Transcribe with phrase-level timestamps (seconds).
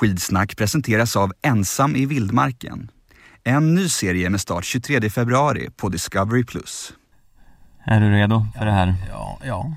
[0.00, 2.90] Skidsnack presenteras av Ensam i vildmarken.
[3.44, 6.44] En ny serie med start 23 februari på Discovery+.
[7.84, 8.94] Är du redo för det här?
[9.10, 9.72] Ja, ja.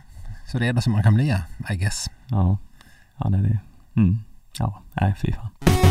[0.52, 1.36] Så redo som man kan bli,
[1.70, 2.06] I guess.
[2.28, 2.58] Ja,
[3.18, 3.60] ja det är det.
[3.96, 4.20] Mm.
[4.60, 5.91] Ja, nej fy fan.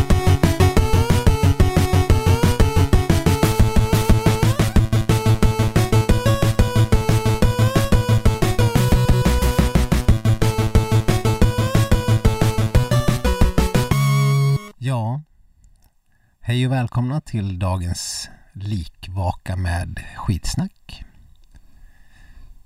[16.51, 21.03] Hej och välkomna till dagens likvaka med skitsnack.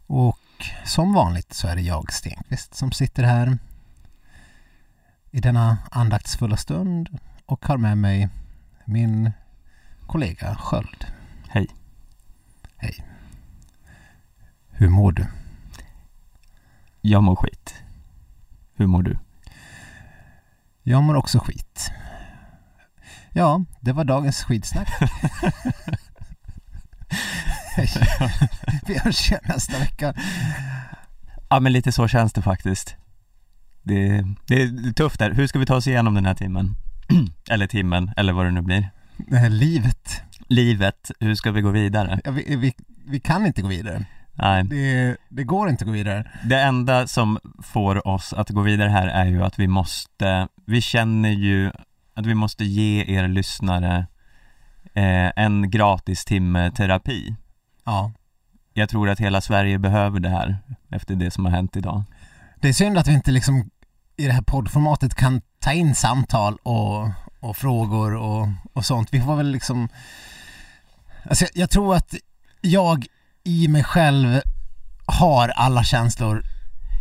[0.08, 0.40] Och
[0.86, 3.58] som vanligt så är det jag, Stenqvist, som sitter här
[5.32, 8.30] i denna andaktsfulla stund och har med mig
[8.86, 9.32] min
[10.08, 11.06] kollega Sköld.
[11.48, 11.68] Hej.
[12.78, 13.06] Hej.
[14.70, 15.26] Hur mår du?
[17.02, 17.76] Jag mår skit.
[18.76, 19.18] Hur mår du?
[20.84, 21.92] Jag mår också skit.
[23.38, 24.88] Ja, det var dagens skitsnack.
[28.88, 30.14] Vi hörs igen nästa vecka.
[31.50, 32.96] Ja men lite så känns det faktiskt.
[33.84, 35.32] Det, det är tufft där.
[35.32, 36.76] Hur ska vi ta oss igenom den här timmen?
[37.50, 38.90] eller timmen, eller vad det nu blir.
[39.18, 40.22] Det här livet.
[40.48, 42.20] Livet, hur ska vi gå vidare?
[42.24, 42.74] Ja, vi, vi,
[43.06, 44.06] vi kan inte gå vidare.
[44.34, 46.32] Nej, Det, det går inte att gå vidare.
[46.44, 50.82] det enda som får oss att gå vidare här är ju att vi måste, vi
[50.82, 51.72] känner ju
[52.16, 54.08] att vi måste ge er lyssnare
[54.94, 57.36] eh, en gratis timme terapi.
[57.86, 58.12] Ja.
[58.74, 60.58] Jag tror att hela Sverige behöver det här
[60.90, 62.04] efter det som har hänt idag.
[62.62, 63.70] Det är synd att vi inte liksom
[64.18, 69.14] i det här poddformatet kan ta in samtal och, och frågor och, och sånt.
[69.14, 69.90] Vi får väl liksom...
[71.24, 72.16] Alltså jag, jag tror att
[72.62, 73.06] jag
[73.44, 74.42] i mig själv
[75.06, 76.44] har alla känslor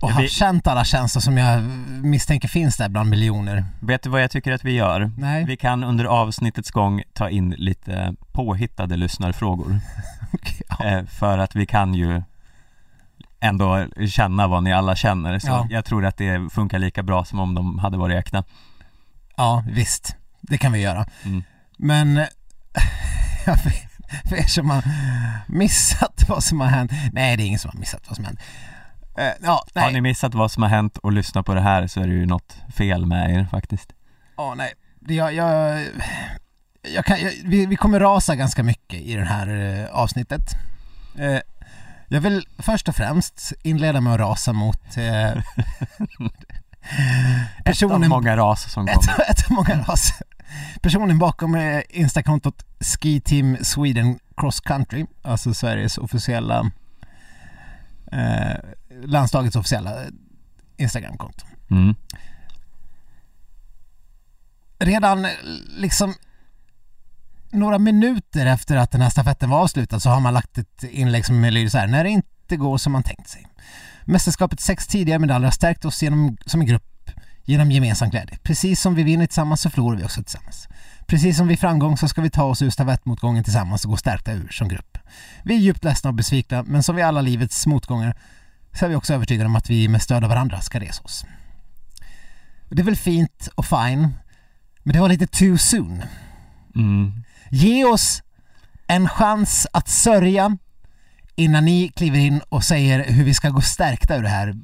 [0.04, 1.62] och har vi- känt alla känslor som jag
[2.02, 3.64] misstänker finns där bland miljoner.
[3.80, 5.10] Vet du vad jag tycker att vi gör?
[5.18, 9.78] Nej, Vi kan under avsnittets gång ta in lite påhittade lyssnarfrågor.
[10.68, 10.84] ja.
[10.84, 12.22] Eh, för att vi kan ju
[13.40, 15.38] ändå känna vad ni alla känner.
[15.38, 15.66] Så Ja.
[15.70, 18.44] jag tror att det funkar lika bra som om de hade varit äkta.
[19.36, 20.16] ja visst.
[20.40, 21.06] Det kan vi göra.
[21.24, 21.42] Mm.
[21.78, 22.26] Men
[24.28, 24.82] för er som har
[25.46, 26.92] missat vad som har hänt.
[27.12, 28.40] Nej, det är ingen som har missat vad som har hänt.
[29.16, 29.84] Eh, ja, nej.
[29.84, 32.12] Har ni missat vad som har hänt och lyssnat på det här så är det
[32.14, 33.92] ju något fel med er faktiskt.
[34.36, 34.72] Ja, nej.
[35.00, 35.82] Det- Jag, jag,
[36.94, 40.42] jag kan, jag, vi, vi kommer rasa ganska mycket i det här eh, avsnittet.
[41.18, 41.38] Eh,
[42.08, 45.42] jag vill först och främst inleda med att rasa mot eh, Ett
[47.58, 49.20] av personen, många ras som kommer.
[49.20, 50.12] ett, ett av många ras.
[50.82, 56.70] Personen bakom eh, Instakontot Ski Team Sweden Cross Country, alltså Sveriges officiella
[58.12, 58.56] eh,
[59.06, 60.08] landslagets officiella eh,
[60.76, 61.46] Instagramkonto.
[61.70, 61.94] Mm.
[64.78, 65.30] redan eh,
[65.76, 66.14] liksom
[67.50, 71.26] några minuter efter att den här stafetten var avslutad så har man lagt ett inlägg
[71.26, 73.46] som lyder så här, när det inte går som man tänkt sig.
[74.04, 77.10] Mästerskapets sex tidigare medaljer har stärkt oss genom, som en grupp
[77.44, 78.38] genom gemensam glädje.
[78.42, 80.68] Precis som vi vinner tillsammans så förlorar vi också tillsammans.
[81.06, 84.32] Precis som vid framgång så ska vi ta oss ur stafettmotgången tillsammans och gå stärkta
[84.32, 84.98] ur som grupp.
[85.44, 88.16] Vi är djupt ledsna och besvikna men som vid alla livets motgångar
[88.74, 91.24] så är vi också övertygade om att vi med stöd av varandra ska resa oss.
[92.68, 94.14] Det är väl fint och fine
[94.84, 96.02] men det var lite too soon.
[96.74, 97.24] Mm.
[97.50, 98.22] Ge oss
[98.86, 100.56] en chans att sörja
[101.36, 104.54] innan ni kliver in och säger hur vi ska gå stärkta ur det här.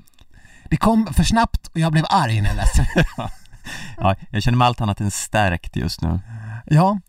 [0.65, 3.05] Det kom för snabbt och jag blev arg när jag läste det.
[3.97, 6.21] Ja, jag känner mig allt annat än stärkt just nu.
[6.67, 7.01] Ja,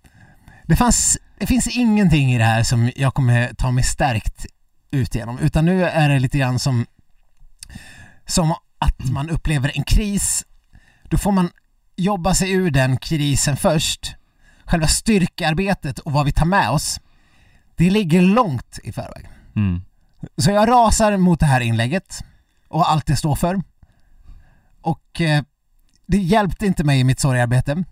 [0.68, 4.46] det, fanns, det finns ingenting i det här som jag kommer ta mig stärkt
[4.92, 6.86] ut igenom utan nu är det lite grann som
[8.26, 10.46] som att man upplever en kris.
[11.04, 11.52] Då får man
[11.96, 14.16] jobba sig ur den krisen först.
[14.66, 17.00] Själva styrkearbetet och vad vi tar med oss,
[17.76, 19.30] det ligger långt i förväg.
[19.56, 19.82] Mm.
[20.38, 22.24] Så jag rasar mot det här inlägget
[22.68, 23.62] och allt det står för.
[24.82, 25.44] Och eh,
[26.06, 27.84] det hjälpte inte mig i mitt sorgarbete.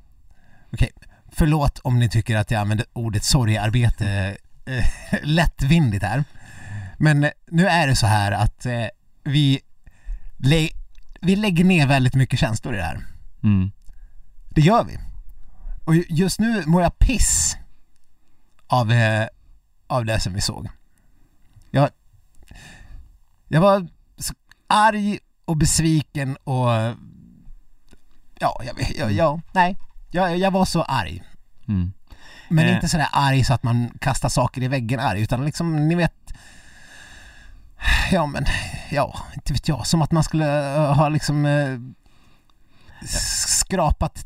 [0.73, 0.89] Okej,
[1.31, 4.85] förlåt om ni tycker att jag använder ordet sorgarbete eh,
[5.23, 6.23] lättvindigt här.
[6.99, 8.85] Men eh, nu är det så här att eh,
[9.23, 9.59] vi,
[10.37, 10.69] lä-
[11.21, 12.99] vi lägger ner väldigt mycket känslor i det här.
[13.43, 13.71] Mm.
[14.49, 14.97] Det gör vi.
[15.85, 17.57] Och ju- just nu mår jag piss
[18.67, 19.27] av, eh,
[19.87, 20.69] av det som vi såg.
[21.71, 21.89] Jag,
[23.47, 23.87] jag var
[24.17, 24.33] så
[24.67, 26.69] arg och besviken och
[28.39, 29.77] ja, jag, jag, ja nej.
[30.11, 31.23] Jag, jag var så arg.
[31.67, 31.93] Mm.
[32.49, 32.75] Men Eh.
[32.75, 36.33] inte sådär arg så att man kastar saker i väggen arg utan liksom ni vet
[38.11, 38.45] Ja men,
[38.91, 39.87] ja, inte vet jag.
[39.87, 41.79] Som att man skulle eh, ha liksom eh,
[43.07, 44.25] skrapat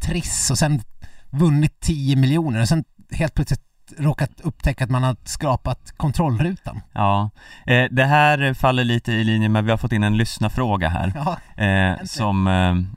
[0.00, 0.82] Triss och sen
[1.30, 3.60] vunnit 10 miljoner och sen helt plötsligt
[3.98, 6.80] råkat upptäcka att man har skrapat kontrollrutan.
[6.92, 7.30] Ja,
[7.66, 11.12] eh, det här faller lite i linje med, vi har fått in en lyssnarfråga här
[11.14, 11.64] Ja.
[11.64, 12.46] eh, som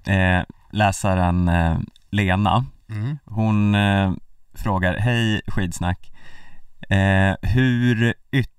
[0.07, 1.77] eh, eh, läsaren eh,
[2.11, 3.17] Lena Mm.
[3.25, 3.75] Hon
[4.53, 6.11] frågar, hej skidsnack
[7.41, 8.13] Hur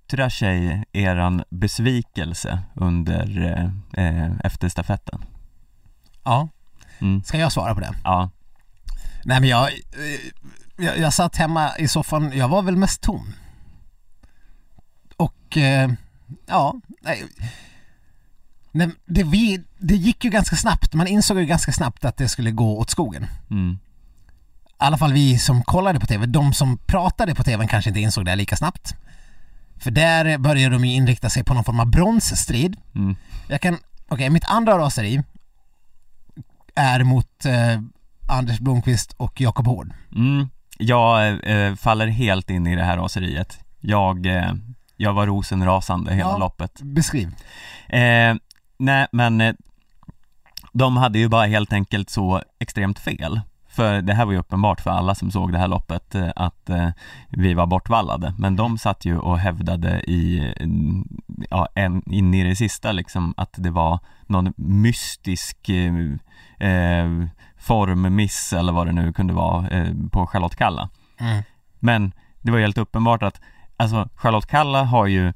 [0.04, 3.44] yttrar sig eran besvikelse under
[3.96, 5.24] eh, eh, efter stafetten?
[6.24, 6.48] Ja,
[7.00, 7.22] Mm.
[7.24, 7.94] ska jag svara på det?
[8.04, 8.30] Ja,
[9.24, 13.32] Nej men jag, eh, jag, jag satt hemma i soffan, jag var väl mest tom.
[15.16, 15.90] Och eh,
[16.46, 17.24] ja, nej.
[18.72, 22.28] Nej, det, vi, det gick ju ganska snabbt, man insåg ju ganska snabbt att det
[22.28, 23.26] skulle gå åt skogen.
[23.50, 23.78] mm,
[24.64, 26.26] I alla fall vi som kollade på TV.
[26.26, 28.94] De som pratade på TVn kanske inte insåg det lika snabbt.
[29.84, 32.76] För där började de ju inrikta sig på någon form av bronsstrid.
[32.94, 33.16] mm,
[33.48, 33.78] Jag kan,
[34.08, 35.22] okej mitt andra raseri
[36.74, 37.80] är mot eh,
[38.28, 39.92] Anders Blomqvist och Jakob Hård.
[40.16, 40.48] mm.
[40.78, 44.52] Jag eh, faller helt in i det här raseriet Jag, eh,
[44.96, 46.38] jag var rosenrasande hela Ja.
[46.38, 47.28] loppet Beskriv.
[47.88, 48.34] Eh,
[48.78, 49.54] nej men eh,
[50.72, 53.40] de hade ju bara helt enkelt så extremt fel.
[53.74, 56.70] För det här var ju uppenbart för alla som såg det här loppet eh, att
[56.70, 56.88] eh,
[57.28, 58.34] vi var bortvallade.
[58.38, 60.54] Men de satt ju och hävdade i,
[61.50, 65.94] ja, en, in i det sista liksom att det var någon mystisk eh,
[66.68, 67.26] eh,
[67.56, 70.88] formmiss eller vad det nu kunde vara eh, på Charlotte Kalla.
[71.18, 71.42] Mm.
[71.80, 73.40] Men det var ju helt uppenbart att
[73.76, 75.32] alltså Charlotte Kalla har ju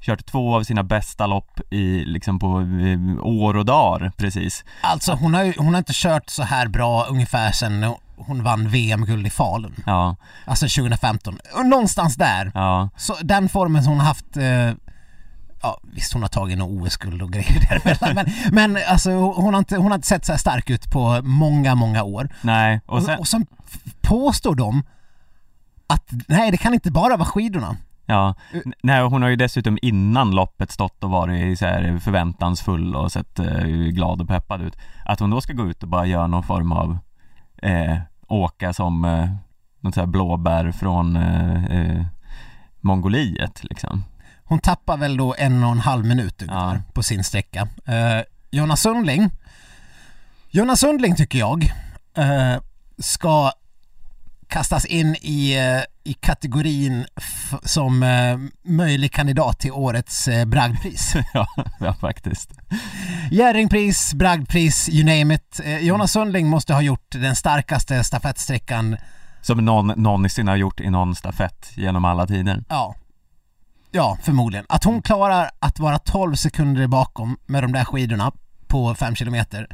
[0.00, 4.64] kört två av sina bästa lopp i liksom på eh, år och dagar precis.
[4.82, 8.68] Alltså hon har, ju, hon har inte kört så här bra ungefär sedan hon vann
[8.68, 9.74] VM-guld i Falun.
[9.86, 10.16] Ja,
[10.46, 11.38] Alltså 2015.
[11.56, 12.50] Och Någonstans där.
[12.54, 14.72] ja, Så den formen som hon har haft eh,
[15.62, 18.14] Ja visst hon har tagit något OS-guld och grejer däremellan
[18.52, 21.20] men, men alltså hon har, inte, hon har inte sett så här stark ut på
[21.22, 22.28] många, många år.
[22.42, 24.82] nej och Och, sen, och sen f- påstår de
[25.86, 27.76] att nej det kan inte bara vara skidorna.
[28.10, 32.96] Ja, N- nej hon har ju dessutom innan loppet stått och varit så här förväntansfull
[32.96, 34.76] och sett eh, glad och peppad ut.
[35.04, 36.98] Att hon då ska gå ut och bara göra någon form av
[37.62, 37.96] eh,
[38.28, 39.30] åka som eh,
[39.80, 42.04] något så här blåbär från eh, eh,
[42.80, 44.04] Mongoliet liksom.
[44.44, 46.92] Hon tappar väl då en och en halv minut ungefär Ja.
[46.92, 47.68] på sin sträcka.
[47.86, 48.20] Eh,
[48.50, 49.30] Jonas Sundling
[50.50, 51.64] Jonas Sundling tycker jag
[52.14, 52.56] eh,
[52.98, 53.52] ska
[54.48, 55.56] kastas in i,
[56.04, 57.06] i kategorin
[57.62, 61.14] som eh, möjlig kandidat till årets eh, bragdpris.
[61.34, 61.46] ja,
[61.80, 62.50] ja, faktiskt.
[63.30, 65.60] Jerringpris, bragdpris, you name it.
[65.64, 68.96] Eh, Jonas Sundling måste ha gjort den starkaste stafettsträckan
[69.40, 72.64] Som någon någonsin har gjort i någon stafett genom alla tider.
[72.68, 72.94] Ja.
[73.92, 74.66] Ja, förmodligen.
[74.68, 78.32] Att hon klarar att vara 12 sekunder bakom med de där skidorna
[78.66, 79.66] på 5 kilometer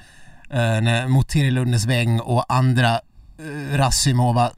[0.50, 3.00] eh, mot Tiril Lundesväng och andra
[3.38, 4.50] eh, Rassimova,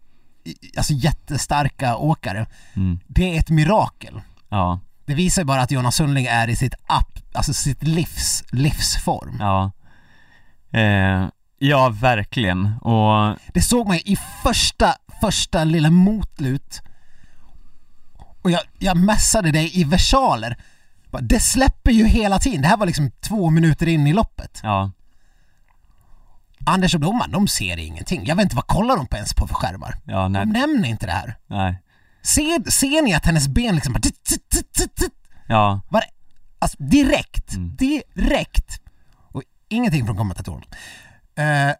[0.76, 2.46] alltså jättestarka åkare.
[2.76, 2.98] Mm.
[3.06, 4.20] Det är ett mirakel.
[4.48, 8.44] Ja, Det visar ju bara att Jonas Sundling är i sitt app, alltså sitt livs,
[8.52, 9.36] livsform.
[9.40, 9.70] ja.
[10.78, 12.72] Eh, ja, verkligen.
[12.80, 16.80] Och Det såg man ju i första, första lilla motlut.
[18.42, 20.56] Och jag, jag mässade dig i versaler.
[21.20, 22.62] Det släpper ju hela tiden.
[22.62, 24.60] Det här var liksom två minuter in i loppet.
[24.62, 24.90] ja,
[26.68, 28.26] Anders och Blomman, de ser ingenting.
[28.26, 29.98] Jag vet inte vad kollar de på ens på för skärmar.
[30.04, 31.36] ja, nej, De nämner inte det här.
[31.46, 31.82] nej.
[32.22, 34.00] Ser, ser ni att hennes ben liksom bara...
[35.46, 36.02] Ja, Var,
[36.58, 37.76] alltså direkt, Mm.
[37.76, 38.80] direkt.
[39.16, 40.64] Och ingenting från kommentatorn.
[41.34, 41.74] Eh,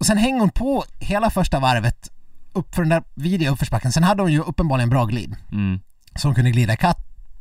[0.00, 2.10] och sen hänger hon på hela första varvet
[2.52, 3.92] upp för den där vidriga uppförsbacken.
[3.92, 5.36] Sen hade hon ju uppenbarligen bra glid.
[5.52, 5.80] mm,
[6.14, 6.98] Så hon kunde glida ikapp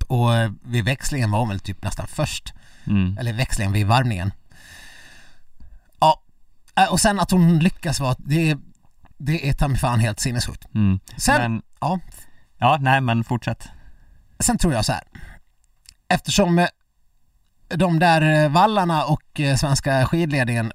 [0.08, 2.54] och eh, vid växlingen var hon väl typ nästan först.
[2.88, 4.32] mm, Eller växlingen vid varvningen.
[6.78, 8.58] Eh, och sen att hon lyckas vara, det är,
[9.18, 10.66] det är ta mig fan helt sinnessjukt.
[10.76, 11.00] mm.
[11.18, 12.00] Sen, Men, ja,
[12.58, 13.68] ja, nej men fortsätt.
[14.40, 15.04] sen tror jag så här.
[16.08, 16.68] Eftersom eh,
[17.70, 20.72] de där eh, vallarna och eh, svenska skidledningen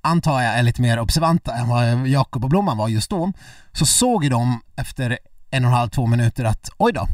[0.00, 3.32] antar jag är lite mer observanta än vad Jakob och Blomman var just då,
[3.72, 5.18] så såg ju de efter
[5.50, 7.06] en och en halv, två minuter att oj då,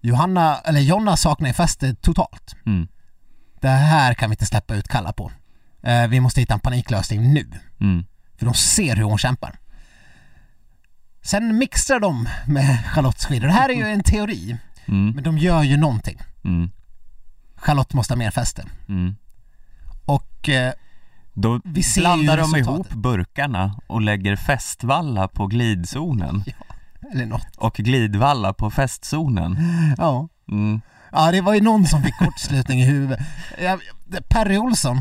[0.00, 2.56] Johanna, eller Jonna saknar ju fäste totalt.
[2.66, 2.88] Mm,
[3.60, 5.32] Det här kan vi inte släppa ut Kalla på.
[5.86, 7.50] Eh, vi måste hitta en paniklösning nu.
[7.80, 8.04] mm,
[8.38, 9.58] För de ser hur hon kämpar.
[11.22, 13.46] Sen mixtrar de med Charlottes skidor.
[13.46, 16.18] Det här är ju en teori, mm, men de gör ju någonting.
[16.44, 16.70] mm,
[17.56, 18.64] Charlotte måste ha mer fäste.
[18.88, 19.16] mm.
[20.04, 20.72] Och eh,
[21.34, 22.66] Då Vi ser blandar de resultatet.
[22.68, 26.44] ihop burkarna och lägger fästvalla på glidzonen
[27.12, 27.46] eller något.
[27.56, 29.58] och glidvalla på fästzonen.
[29.98, 30.28] Ja.
[30.50, 30.80] Mm,
[31.12, 33.20] ja, det var ju någon som fick kortslutning i huvudet.
[33.62, 33.78] Ja,
[34.28, 35.00] Perry Olsson,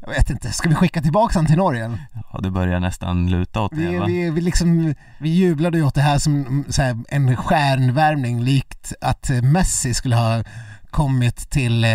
[0.00, 1.98] Jag vet inte, ska vi skicka tillbaka han till Norge?
[2.32, 4.06] Ja, det börjar nästan luta åt det Vi, va?
[4.06, 9.30] vi, vi, liksom, vi jublade ju åt det här som här, en stjärnvärmning likt att
[9.42, 10.44] Messi skulle ha
[10.90, 11.90] kommit till, eh,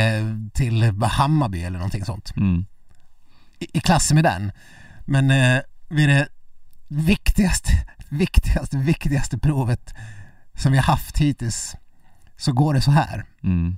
[0.53, 2.33] till Hammarby eller någonting sånt.
[2.37, 2.65] Mm.
[3.59, 4.51] I, i klass med den.
[5.05, 6.27] Men eh, vid det
[6.87, 7.71] viktigaste,
[8.09, 9.93] viktigaste, viktigaste provet
[10.53, 11.75] som vi har haft hittills
[12.37, 13.25] så går det så här.
[13.43, 13.77] Mm.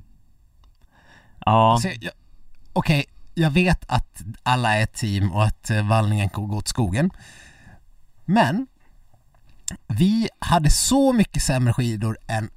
[1.45, 1.89] Ja, Alltså,
[2.73, 3.05] Okej,
[3.37, 7.11] jag vet att alla är ett team och att eh, vallningen kommer gå åt skogen.
[8.25, 8.67] Men
[9.87, 12.49] vi hade så mycket sämre skidor än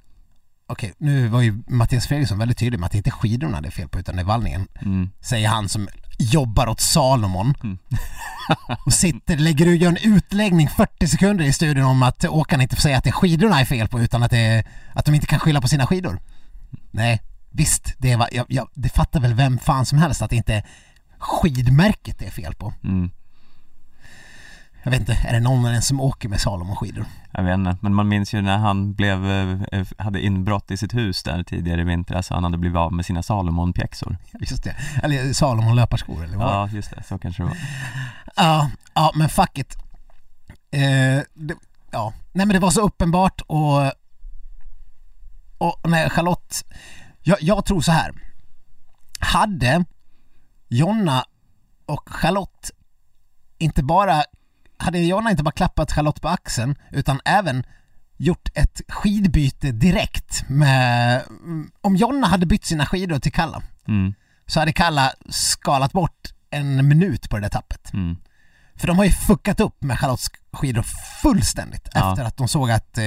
[0.67, 3.67] Okej, nu var ju Mattias Fredriksson väldigt tydlig med att det inte är skidorna det
[3.67, 4.67] är fel på utan det är vallningen.
[4.81, 5.09] mm.
[5.21, 5.87] Säger han som
[6.19, 7.53] jobbar åt Salomon.
[7.63, 7.77] Mm.
[8.85, 12.75] och sitter, lägger och gör en utläggning 40 sekunder i studion om att åkarna inte
[12.75, 15.15] får säga att det är skidorna är fel på utan att, det är, att de
[15.15, 16.19] inte kan skylla på sina skidor.
[16.91, 20.35] Nej, visst, det, var, jag, jag, det fattar väl vem fan som helst att det
[20.35, 20.65] inte är
[21.17, 22.73] skidmärket det är fel på.
[22.83, 23.11] Mm.
[24.83, 27.05] Jag vet inte, är det någon ens som åker med Salomon-skidor?
[27.31, 29.31] Jag vet inte, men man minns ju när han blev,
[29.71, 32.93] eh, hade inbrott i sitt hus där tidigare i vintras så han hade blivit av
[32.93, 34.17] med sina Salomon-pjäxor.
[34.39, 37.57] Just det, eller Salomon löparskor eller vad Ja, just det, så kanske det var.
[38.35, 39.77] Ja, ja men fuck it.
[40.71, 41.55] Eh, det,
[41.91, 43.91] ja, nej men det var så uppenbart och,
[45.57, 46.65] och när Charlotte,
[47.23, 48.11] jag, jag tror så här.
[49.19, 49.85] Hade
[50.69, 51.25] Jonna
[51.85, 52.71] och Charlotte
[53.57, 54.23] inte bara,
[54.77, 57.63] hade Jonna inte bara klappat Charlotte på axeln utan även
[58.17, 61.23] gjort ett skidbyte direkt med,
[61.81, 64.13] om Jonna hade bytt sina skidor till Kalla Mm,
[64.45, 67.93] så hade Kalla skalat bort en minut på det där tappet.
[67.93, 68.17] mm,
[68.75, 70.85] För de har ju fuckat upp med Charlottes skidor
[71.21, 72.11] fullständigt Ja.
[72.11, 72.97] efter att de såg att...
[72.97, 73.03] Eh,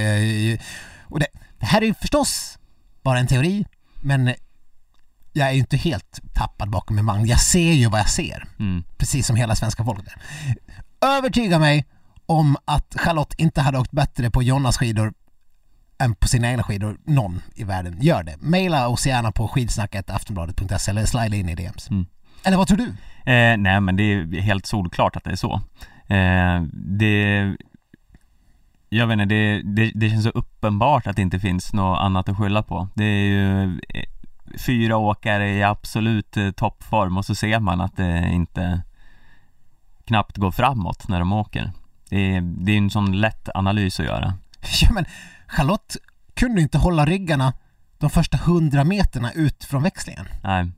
[1.03, 1.27] och det,
[1.59, 2.57] det här är ju förstås
[3.03, 3.65] bara en teori,
[4.05, 4.33] men
[5.33, 7.25] jag är ju inte helt tappad bakom en vagn.
[7.25, 8.83] Jag ser ju vad jag ser, mm.
[8.97, 10.13] precis som hela svenska folket.
[11.17, 11.85] Övertyga mig
[12.25, 15.13] om att Charlotte inte hade åkt bättre på Jonas skidor
[15.99, 17.97] än på sina egna skidor, någon i världen.
[18.01, 18.37] Gör det.
[18.39, 21.89] Maila oss gärna på skidsnacket aftonbladet.se eller slida in i DMs.
[21.89, 22.05] Mm.
[22.43, 22.87] Eller vad tror du?
[23.31, 25.61] Eh, nej men det är helt solklart att det är så.
[26.07, 27.55] Eh, det,
[28.97, 32.29] jag vet inte, det, det, det känns så uppenbart att det inte finns något annat
[32.29, 32.87] att skylla på.
[32.95, 34.03] Det är ju eh,
[34.65, 38.81] fyra åkare i absolut eh, toppform och så ser man att det inte
[40.05, 41.71] knappt går framåt när de åker.
[42.09, 44.33] Det är, det är en sån lätt analys att göra.
[44.81, 45.05] Ja men
[45.47, 45.97] Charlotte
[46.33, 47.53] kunde inte hålla ryggarna
[47.97, 50.25] de första hundra meterna ut från växlingen.
[50.43, 50.71] Nej,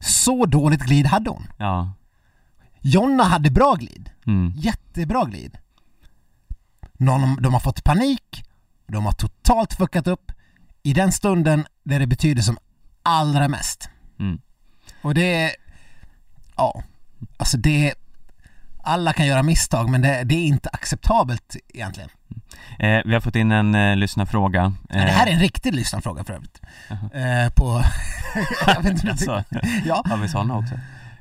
[0.00, 1.46] Så dåligt glid hade hon.
[1.56, 1.92] ja,
[2.80, 4.10] Jonna hade bra glid.
[4.26, 5.58] mm, Jättebra glid.
[6.98, 8.44] Någon, de har fått panik,
[8.86, 10.32] de har totalt fuckat upp
[10.82, 12.58] i den stunden där det betyder som
[13.02, 13.88] allra mest.
[14.18, 14.38] mm,
[15.02, 15.50] Och det är,
[16.56, 16.82] ja,
[17.36, 17.94] alltså det,
[18.82, 22.10] alla kan göra misstag men det, det är inte acceptabelt egentligen.
[22.78, 24.74] eh, Vi har fått in en eh, lyssnarfråga.
[24.88, 26.60] Men det här är Eh, en riktig lyssnarfråga för övrigt.
[26.90, 27.82] Eh, på...
[28.66, 29.44] jag vet inte, alltså,
[29.84, 30.74] ja, har vi sådana också?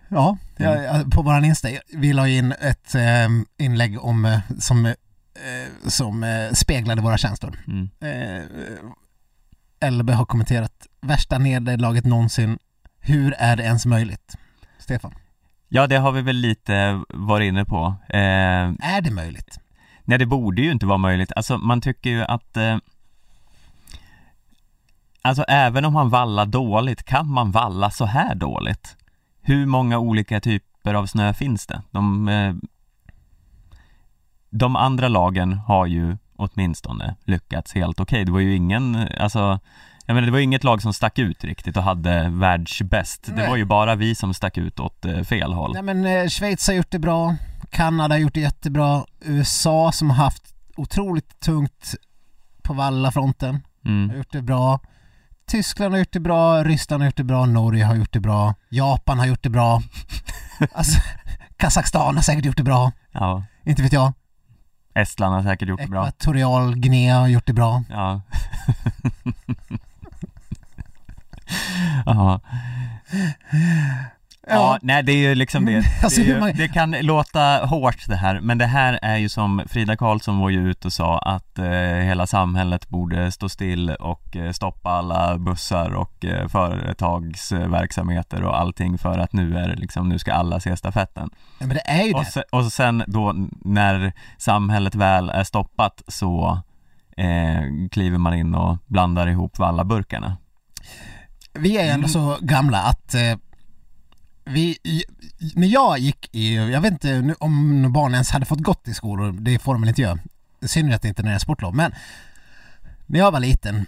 [0.09, 1.67] ja, ja, ja, på våran Insta.
[1.93, 3.27] Vi la in ett eh,
[3.65, 4.93] inlägg om, eh, som,
[5.35, 7.59] eh, som eh, speglade våra känslor.
[7.67, 7.89] Mm.
[9.81, 12.59] Eh, LB har kommenterat värsta nederlaget någonsin.
[12.99, 14.35] Hur är det ens möjligt?
[14.79, 15.13] Stefan,
[15.67, 17.95] Ja, det har vi väl lite varit inne på.
[18.09, 18.19] Eh,
[18.79, 19.59] är det möjligt?
[20.03, 21.31] nej, det borde ju inte vara möjligt.
[21.35, 22.77] Alltså, man tycker ju att eh,
[25.21, 28.95] Alltså även om man vallar dåligt, kan man valla så här dåligt?
[29.41, 31.81] Hur många olika typer av snö finns det?
[31.91, 32.29] De,
[34.57, 38.25] de andra lagen har ju åtminstone lyckats helt okej.
[38.25, 39.59] Det var ju ingen, alltså
[40.05, 43.23] jag menar, det var ju inget lag som stack ut riktigt och hade världsbäst.
[43.25, 43.49] Det Nej.
[43.49, 45.73] var ju bara vi som stack ut åt eh, fel håll.
[45.73, 47.35] Nej men eh, Schweiz har gjort det bra,
[47.69, 50.43] Kanada har gjort det jättebra, USA som har haft
[50.77, 51.95] otroligt tungt
[52.63, 54.17] på vallafronten har Mm.
[54.17, 54.79] gjort det bra.
[55.47, 58.53] Tyskland har gjort det bra, Ryssland har gjort det bra, Norge har gjort det bra,
[58.69, 59.81] Japan har gjort det bra.
[60.73, 60.99] Alltså,
[61.57, 64.13] Kazakstan har säkert gjort det bra, Ja, inte vet jag.
[64.95, 66.07] Estland har säkert gjort det bra.
[66.07, 67.83] Ekvatorial Guinea har gjort det bra.
[67.89, 68.21] Ja.
[72.05, 72.39] ja.
[74.47, 75.83] Ja, nej det är ju liksom det.
[76.03, 79.29] Alltså, Det, hur ju, det kan låta hårt det här, men det här är ju
[79.29, 81.65] som Frida Karlsson var ju ute och sa att eh,
[82.05, 88.97] hela samhället borde stå still och eh, stoppa alla bussar och eh, företagsverksamheter och allting
[88.97, 91.29] för att nu är det liksom, nu ska alla se stafetten.
[91.59, 92.31] Ja, men det är ju Och det.
[92.31, 96.59] sen, och sen då när samhället väl är stoppat så
[97.17, 97.61] eh,
[97.91, 100.37] kliver man in och blandar ihop vallaburkarna.
[101.53, 102.07] Vi är ändå Mm.
[102.09, 103.21] så gamla att eh,
[104.45, 104.77] vi,
[105.55, 108.93] när jag gick i, jag vet inte nu, om barn ens hade fått gått i
[108.93, 110.19] skolor, det får de väl inte göra.
[110.61, 111.75] I synnerhet inte när det är sportlov.
[111.75, 111.91] Men
[113.05, 113.85] när jag var liten,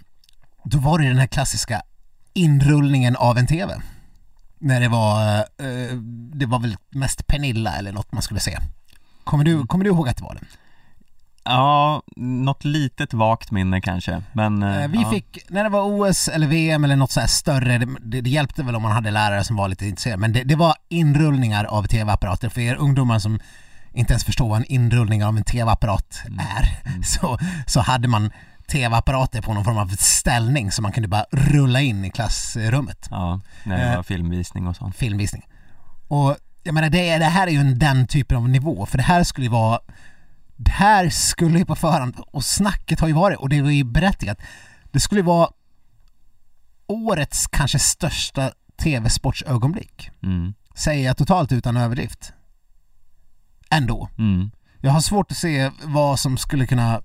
[0.64, 1.82] då var det den här klassiska
[2.32, 3.82] inrullningen av en TV.
[4.58, 5.96] När det var, eh,
[6.34, 8.58] det var väl mest Pernilla eller något man skulle se.
[9.24, 10.40] Kommer du, kommer du ihåg att det var det?
[11.44, 15.10] Ja, något litet vagt minne kanske, men eh, Eh, Vi ja.
[15.10, 18.62] fick, när det var OS eller VM eller något så här större, det, det, hjälpte
[18.62, 21.82] väl om man hade lärare som var lite intresserade, men det, det var inrullningar av
[21.86, 22.48] tv-apparater.
[22.48, 23.40] För er ungdomar som
[23.92, 28.30] inte ens förstår vad en inrullning av en tv-apparat är, så, så hade man
[28.72, 33.06] tv-apparater på någon form av ställning som man kunde bara rulla in i klassrummet.
[33.10, 34.96] Ja, när det Eh, var filmvisning och sånt.
[34.96, 35.46] Filmvisning.
[36.08, 39.04] Och jag menar, det, det här är ju en, den typen av nivå, för det
[39.04, 39.80] här skulle ju vara
[40.58, 43.84] det här skulle ju på förhand, och snacket har ju varit, och det var ju
[43.84, 44.38] berättigat,
[44.92, 45.50] det skulle ju vara
[46.86, 50.10] årets kanske största tv-sportsögonblick.
[50.22, 50.54] Mm.
[50.74, 52.32] Säger jag totalt utan överdrift.
[53.70, 54.08] Ändå.
[54.18, 54.50] Mm.
[54.80, 57.02] Jag har svårt att se vad som skulle kunna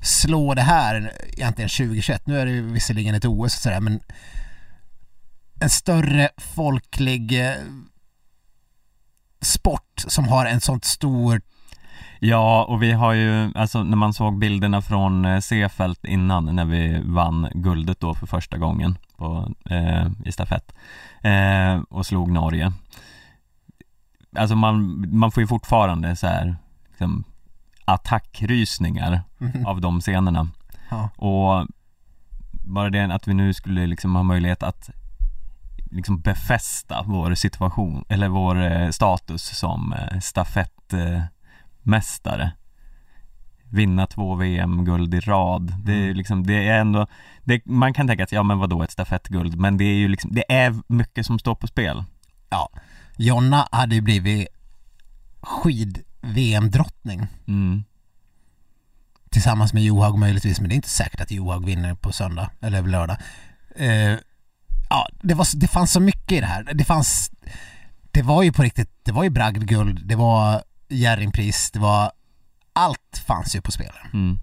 [0.00, 2.26] slå det här egentligen 2021.
[2.26, 4.00] Nu är det ju visserligen ett OS och sådär men
[5.60, 7.56] en större folklig eh,
[9.40, 11.42] sport som har en sånt stor
[12.26, 16.64] Ja, och vi har ju, alltså när man såg bilderna från eh, Seefeld innan när
[16.64, 20.74] vi vann guldet då för första gången på, eh, i stafett
[21.20, 22.72] eh, och slog Norge.
[24.36, 26.56] Alltså man, man får ju fortfarande så här
[26.88, 27.24] liksom,
[27.84, 29.22] attackrysningar
[29.66, 30.48] av de scenerna.
[30.90, 31.08] Ja.
[31.16, 31.66] Och
[32.50, 34.90] bara det att vi nu skulle liksom ha möjlighet att
[35.90, 40.18] liksom befästa vår situation, eller vår eh, status som eh,
[41.84, 42.52] stafettmästare.
[43.70, 45.74] Vinna två VM-guld i rad.
[45.84, 47.06] Det är liksom, det är ändå,
[47.44, 50.30] det, man kan tänka att ja men vadå ett stafettguld, men det är ju liksom,
[50.34, 52.04] det är mycket som står på spel.
[52.50, 52.68] ja,
[53.18, 54.48] Jonna hade ju blivit
[55.42, 57.84] skid-VM-drottning Mm.
[59.30, 62.82] tillsammans med Johaug möjligtvis, men det är inte säkert att Johaug vinner på söndag eller
[62.82, 63.16] lördag.
[63.76, 64.18] Eh,
[64.90, 66.64] ja, det, var, det fanns så mycket i det här.
[66.74, 67.30] Det fanns,
[68.12, 70.62] det var ju på riktigt, det var ju bragdguld, det var
[70.94, 72.12] Jerringpris, det var,
[72.72, 73.92] allt fanns ju på spel.
[74.12, 74.38] Mm.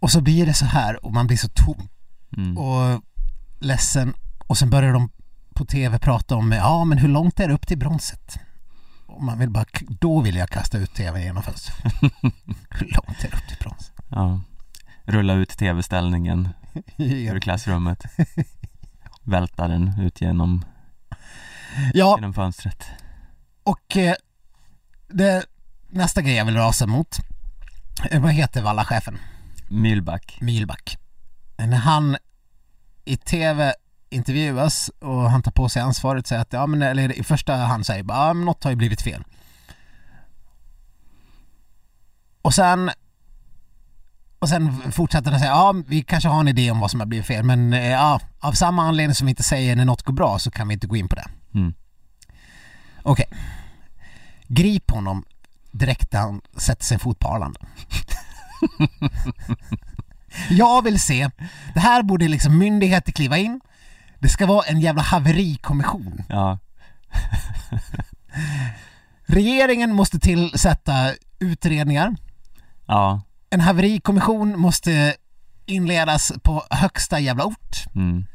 [0.00, 1.88] Och så blir det så här och man blir så tom
[2.36, 2.58] Mm.
[2.58, 3.02] och
[3.60, 4.14] ledsen
[4.46, 5.10] och sen börjar de
[5.54, 8.38] på tv prata om, ja men hur långt är det upp till bronset?
[9.06, 9.64] Och man vill bara,
[10.00, 11.92] då vill jag kasta ut tvn genom fönstret.
[12.70, 13.92] hur långt är det upp till brons?
[14.10, 14.40] Ja.
[15.04, 16.48] Rulla ut tv-ställningen
[16.96, 18.04] ur klassrummet.
[19.22, 20.64] Välta den ut genom,
[21.94, 22.86] Ja, genom fönstret.
[23.62, 24.14] och eh,
[25.08, 25.46] det,
[25.88, 27.18] nästa grej jag vill rasa mot,
[28.10, 29.18] eh, vad heter Valla-chefen?
[29.68, 30.38] Mylback.
[30.40, 30.98] Mylback.
[31.56, 32.16] När han
[33.04, 33.74] i tv
[34.10, 37.86] intervjuas och han tar på sig ansvaret säger att, ja men eller i första hand
[37.86, 39.24] säger bara, ja men något har ju blivit fel.
[42.42, 42.90] Och sen
[44.38, 47.06] och sen fortsätter han säga, ja vi kanske har en idé om vad som har
[47.06, 50.12] blivit fel men eh, ja, av samma anledning som vi inte säger när något går
[50.12, 51.26] bra så kan vi inte gå in på det.
[51.54, 51.74] Mm.
[53.02, 53.26] Okej.
[54.48, 55.24] Grip honom
[55.70, 57.60] direkt när han sätter sin fot på Arlanda.
[60.50, 61.30] Jag vill se,
[61.74, 63.60] det här borde liksom myndigheter kliva in.
[64.18, 66.22] Det ska vara en jävla haverikommission.
[66.28, 66.58] Ja.
[69.26, 72.16] Regeringen måste tillsätta utredningar.
[72.86, 73.22] Ja.
[73.50, 75.14] En haverikommission måste
[75.66, 77.86] inledas på högsta jävla ort.
[77.94, 78.26] Mm.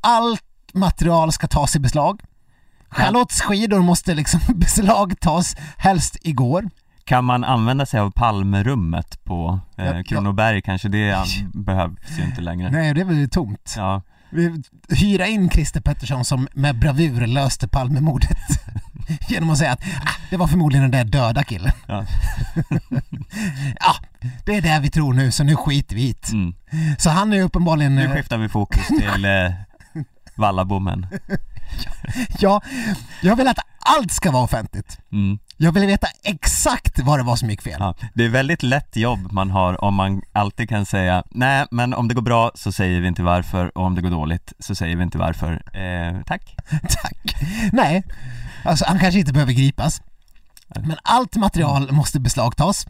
[0.00, 2.22] Allt material ska tas i beslag.
[2.90, 6.70] Charlottes skidor måste liksom beslagtas, helst igår.
[7.04, 10.02] Kan man använda sig av Palmerummet på Ja, eh, ja.
[10.02, 10.88] Kronoberg kanske?
[10.88, 11.16] Det
[11.54, 12.70] behövs ju inte längre.
[12.70, 13.74] Nej, det är väl tomt.
[13.76, 14.02] Ja.
[14.30, 18.38] Vi hyra in Christer Pettersson som med bravur löste Palmemordet
[19.28, 21.72] genom att säga att ah, det var förmodligen den där döda killen.
[21.86, 22.04] Ja.
[23.80, 23.94] ja,
[24.44, 26.32] det är det vi tror nu så nu skiter vi det.
[26.32, 26.54] Mm.
[26.98, 27.94] Så han är uppenbarligen...
[27.94, 29.52] Nu eh, skiftar vi fokus till eh,
[30.34, 31.06] Vallabommen.
[32.38, 32.62] Ja,
[33.22, 34.98] jag vill att allt ska vara offentligt.
[35.12, 35.38] Mm.
[35.56, 37.76] Jag vill veta exakt vad det var som gick fel.
[37.78, 37.94] Ja.
[38.14, 42.08] Det är väldigt lätt jobb man har om man alltid kan säga nej men om
[42.08, 44.96] det går bra så säger vi inte varför och om det går dåligt så säger
[44.96, 45.52] vi inte varför.
[45.76, 46.56] Eh, tack.
[47.02, 47.36] Tack.
[47.72, 48.02] Nej,
[48.64, 50.02] alltså han kanske inte behöver gripas.
[50.74, 52.86] Men allt material måste beslagtas.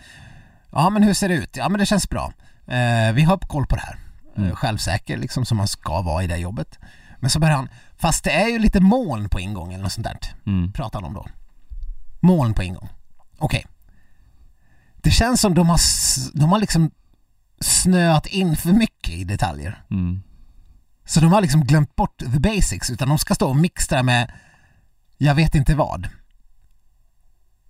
[0.72, 1.58] ja men hur ser det ut?
[1.58, 2.34] Ja men det känns bra.
[2.68, 4.00] Eh, vi har koll på det här.
[4.38, 4.50] Mm.
[4.50, 6.80] Eh, självsäker liksom som man ska vara i det jobbet.
[7.20, 10.08] Men så börjar han, fast det är ju lite moln på ingång eller något sånt
[10.08, 10.18] där.
[10.46, 10.72] Mm.
[10.74, 11.26] pratar han om då.
[12.20, 12.90] Moln på ingång.
[13.38, 13.66] Okej.
[14.96, 15.80] Det känns som de har,
[16.34, 16.92] de har liksom
[17.60, 19.84] snöat in för mycket i detaljer.
[19.90, 20.24] Mm.
[21.06, 24.32] Så de har liksom glömt bort the basics utan de ska stå och mixtra med
[25.18, 26.10] jag vet inte vad.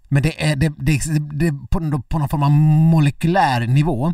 [0.07, 4.13] Men det är, det, det, det på, på någon form av molekylär nivå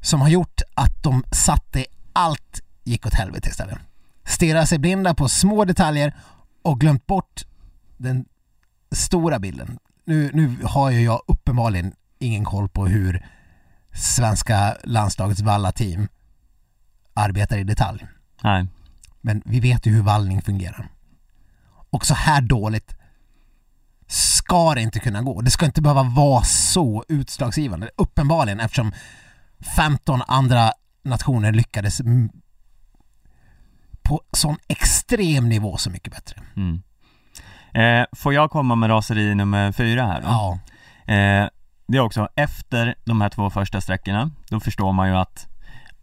[0.00, 3.78] som har gjort att de satte allt gick åt helvete istället.
[4.24, 6.16] Stirrar sig blinda på små detaljer
[6.62, 7.44] och glömt bort
[7.96, 8.24] den
[8.92, 9.78] stora bilden.
[10.04, 13.26] Nu, nu har ju jag uppenbarligen ingen koll på hur
[13.94, 16.08] svenska landslagets valla-team
[17.14, 18.06] arbetar i detalj.
[18.42, 18.66] Nej.
[19.20, 20.88] Men vi vet ju hur vallning fungerar.
[21.90, 22.94] Och så här dåligt
[24.06, 25.40] ska det inte kunna gå.
[25.40, 27.90] Det ska inte behöva vara så utslagsgivande.
[27.96, 28.92] Uppenbarligen eftersom
[29.76, 32.00] 15 andra nationer lyckades
[34.02, 36.42] på sån extrem nivå så mycket bättre.
[36.56, 36.82] Mm.
[37.74, 40.26] Eh, får jag komma med raseri nummer fyra här då?
[40.26, 40.58] Ja,
[41.08, 41.48] Eh,
[41.88, 45.46] det är också efter de här två första sträckorna, då förstår man ju att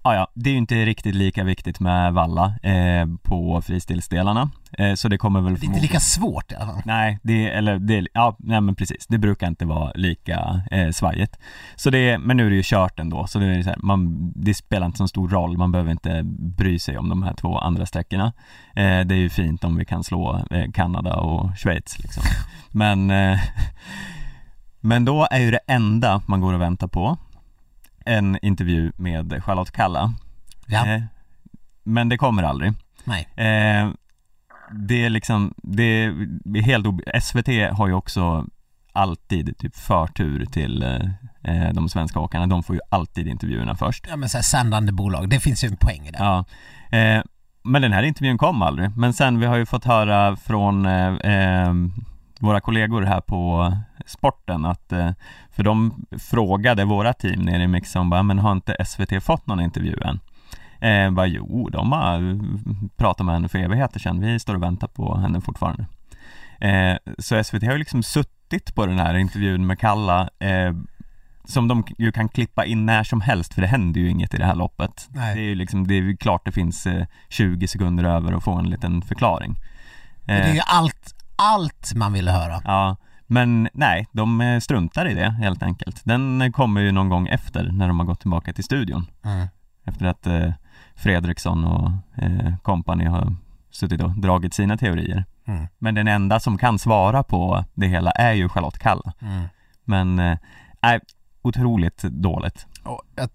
[0.05, 4.49] ja, ja, det är ju inte riktigt lika viktigt med valla eh, på fristilsdelarna.
[4.71, 6.81] Eh, så det kommer väl det är inte lika svårt i alla fall.
[6.85, 11.39] Nej, det, eller det, ja, nej men precis, det brukar inte vara lika eh, svajigt.
[11.75, 14.31] Så det, men nu är det ju kört ändå, så det, är så här, man,
[14.35, 16.21] det spelar inte så stor roll, man behöver inte
[16.57, 18.33] bry sig om de här två andra sträckorna.
[18.75, 22.23] Eh, det är ju fint om vi kan slå eh, Kanada och Schweiz liksom.
[22.71, 23.39] Men, eh,
[24.81, 27.17] men då är ju det enda man går och väntar på
[28.05, 30.13] en intervju med Charlotte Kalla.
[30.67, 31.01] Ja, Eh,
[31.83, 32.73] men det kommer aldrig.
[33.03, 33.27] nej.
[33.35, 33.89] Eh,
[34.71, 38.45] det är liksom, det är helt ob- SVT har ju också
[38.93, 44.05] alltid typ förtur till eh, eh, de svenska åkarna, de får ju alltid intervjuerna först.
[44.09, 46.17] Ja men så här sändande bolag, det finns ju en poäng i det.
[46.19, 46.45] Ja,
[46.97, 47.23] eh,
[47.63, 48.97] men den här intervjun kom aldrig.
[48.97, 51.73] Men sen, vi har ju fått höra från eh, eh,
[52.39, 53.73] våra kollegor här på
[54.05, 55.09] sporten att, eh,
[55.55, 59.59] för de frågade våra team nere i Mixon bara, men har inte SVT fått någon
[59.59, 60.19] intervju än?
[60.79, 62.37] Eh, bara, jo, de har eh,
[62.97, 65.85] pratat med henne för evigheter sedan, vi står och väntar på henne fortfarande.
[66.59, 70.73] Eh, så SVT har ju liksom suttit på den här intervjun med Kalla eh,
[71.47, 74.37] som de ju kan klippa in när som helst för det händer ju inget i
[74.37, 75.07] det här loppet.
[75.09, 75.35] Nej.
[75.35, 78.51] Det är ju liksom, det är klart det finns eh, 20 sekunder över att få
[78.51, 79.55] en liten förklaring.
[80.25, 82.61] Det är Eh, ju allt, allt man ville höra.
[82.65, 82.95] Ja,
[83.27, 86.01] men nej, de eh, struntar i det helt enkelt.
[86.03, 89.07] Den eh, kommer ju någon gång efter när de har gått tillbaka till studion.
[89.23, 89.47] Mm.
[89.85, 90.53] Efter att eh,
[90.95, 91.91] Fredriksson och
[92.23, 93.35] eh, company har
[93.71, 95.25] suttit och dragit sina teorier.
[95.47, 95.67] Mm.
[95.77, 99.13] Men den enda som kan svara på det hela är ju Charlotte Kalla.
[99.21, 99.43] Mm.
[99.83, 100.37] Men, eh,
[100.81, 100.99] nej,
[101.41, 102.65] otroligt dåligt.
[102.83, 103.29] Och jag,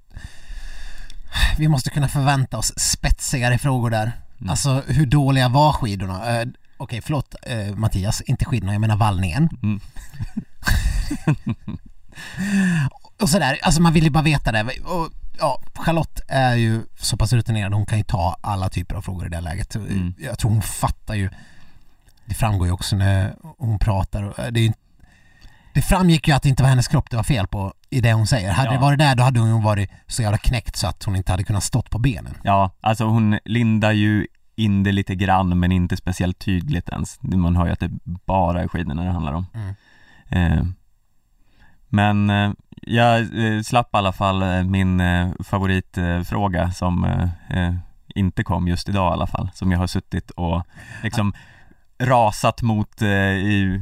[1.59, 4.13] vi måste kunna förvänta oss spetsigare frågor där.
[4.39, 4.51] Mm.
[4.51, 6.45] Alltså hur dåliga var skidorna?
[6.81, 9.49] Eh, Okej, förlåt eh, Mattias, inte skidorna, jag menar vallningen.
[9.63, 9.81] Mm.
[13.21, 14.63] Och sådär, alltså man vill ju bara veta det.
[14.85, 19.03] Och, ja, Charlotte är ju så pass rutinerad, hon kan ju ta alla typer av
[19.03, 19.75] frågor i det läget.
[19.75, 20.15] Mm.
[20.19, 21.31] Jag tror hon fattar ju,
[22.27, 24.23] det framgår ju också när hon pratar.
[24.23, 24.73] Och det, är ju,
[25.75, 28.13] det framgick ju att det inte var hennes kropp det var fel på i det
[28.13, 28.53] hon säger.
[28.53, 28.73] Hade Ja.
[28.73, 31.45] det varit där då hade hon varit så jävla knäckt så att hon inte hade
[31.45, 32.35] kunnat stått på benen.
[32.43, 34.27] Ja, alltså hon lindar ju
[34.61, 37.19] in det lite grann men inte speciellt tydligt ens.
[37.23, 37.91] Man hör ju att det
[38.27, 39.47] bara är skidorna det handlar om.
[39.55, 39.75] Mm.
[40.59, 40.65] Eh,
[41.89, 42.51] men eh,
[42.83, 47.07] jag eh, slapp i alla fall eh, min eh, favoritfråga som
[48.15, 49.51] inte kom just idag i alla fall.
[49.55, 50.63] Som jag har suttit och
[51.03, 51.33] liksom
[51.99, 53.81] rasat mot i,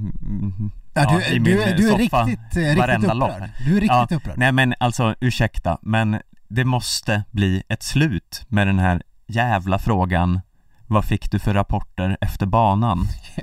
[0.95, 3.17] Ja, ja, du, i min du, du är soffa riktigt, riktigt upprörd.
[3.17, 3.31] lopp.
[3.67, 4.38] Du är riktigt Ja, upprörd.
[4.38, 10.41] Nej men alltså ursäkta, men det måste bli ett slut med den här jävla frågan
[10.90, 13.07] Vad fick du för rapporter efter banan?
[13.37, 13.42] Ja.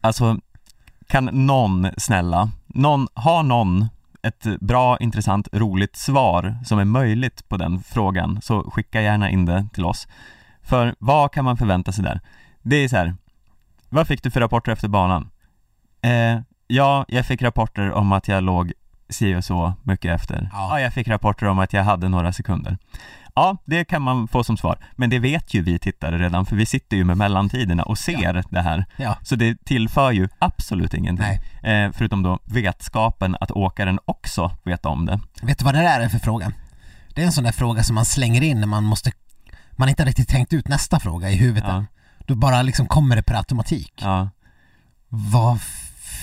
[0.00, 0.38] Alltså
[1.08, 3.88] kan någon, snälla, någon, har någon
[4.22, 9.44] ett bra, intressant, roligt svar som är möjligt på den frågan så skicka gärna in
[9.44, 10.08] det till oss.
[10.62, 12.20] För vad kan man förvänta sig där?
[12.62, 13.14] Det är så här,
[13.88, 15.30] vad fick du för rapporter efter banan?
[16.02, 18.72] Eh, ja, jag fick rapporter om att jag låg
[19.08, 20.48] si och så mycket efter.
[20.52, 20.68] Ja.
[20.70, 20.80] Ja.
[20.80, 22.78] jag fick rapporter om att jag hade några sekunder.
[23.34, 24.78] Ja, det kan man få som svar.
[24.96, 28.44] Men det vet ju vi tittare redan, för vi sitter ju med mellantiderna och ser
[28.50, 28.84] det här.
[28.96, 29.16] Ja.
[29.22, 31.38] Så det tillför ju absolut ingenting.
[31.62, 35.20] Eh, förutom då vetskapen att åkaren också vet om det.
[35.42, 36.52] Vet du vad det där är för fråga?
[37.14, 39.12] Det är en sån där fråga som man slänger in när man måste
[39.72, 41.84] man inte riktigt tänkt ut nästa fråga i huvudet Ja.
[42.26, 43.92] Då bara liksom kommer det per automatik.
[44.02, 44.28] Ja,
[45.08, 45.60] Vad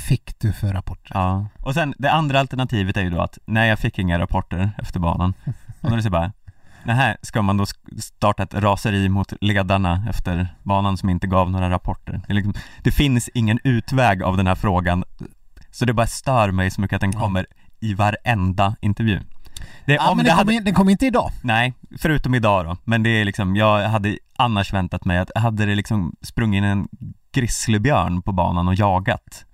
[0.08, 1.12] fick du för rapporter?
[1.14, 1.48] ja.
[1.60, 5.00] Och sen det andra alternativet är ju då att, nej jag fick inga rapporter efter
[5.00, 5.34] banan.
[5.82, 6.32] Och då är det så bara,
[6.84, 7.66] nej ska man då
[8.00, 12.22] starta ett raseri mot ledarna efter banan som inte gav några rapporter?
[12.28, 15.04] Det, liksom, det finns ingen utväg av den här frågan,
[15.72, 17.46] så det bara stör mig så mycket att den kommer
[17.80, 19.20] i varenda intervju.
[19.86, 21.32] Det, Ja, men den hade, in, den kom inte idag.
[21.42, 22.78] Nej, förutom idag då.
[22.84, 26.64] Men det är liksom, jag hade annars väntat mig att hade det liksom sprungit in
[26.64, 26.88] en
[27.32, 29.46] grizzlybjörn på banan och jagat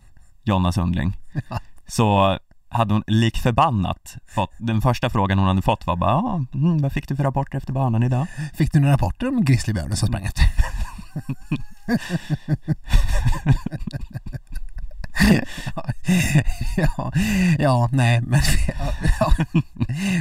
[0.43, 1.17] Jonna Sundling
[1.87, 2.39] så
[2.73, 6.77] hade hon lik förbannat fått, den första frågan hon hade fått var bara ja, mm,
[6.77, 8.27] vad fick du för rapporter efter banan idag?
[8.53, 10.43] Fick du några rapporter om grizzlybjörnen som sprang efter?
[16.77, 17.11] ja,
[17.59, 19.33] ja, nej, men ja, ja.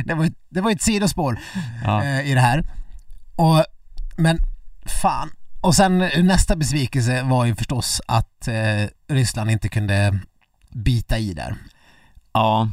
[0.04, 1.38] Det, var, det var ett sidospår
[1.84, 2.64] Ja, eh, i det här.
[3.36, 3.64] Och,
[4.16, 4.38] men
[5.02, 5.30] fan.
[5.60, 10.20] Och sen eh, nästa besvikelse var ju förstås att eh, Ryssland inte kunde
[10.70, 11.56] bita i där.
[12.32, 12.68] Ja.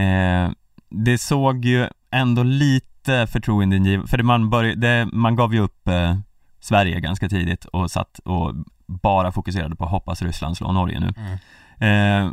[0.00, 0.50] Eh,
[0.90, 5.88] det såg ju ändå lite förtroendeingivande, för det man, börj- det, man gav ju upp
[5.88, 6.16] eh,
[6.60, 8.54] Sverige ganska tidigt och satt och
[8.86, 11.14] bara fokuserade på hoppas Ryssland slår Norge nu.
[11.86, 12.30] Eh,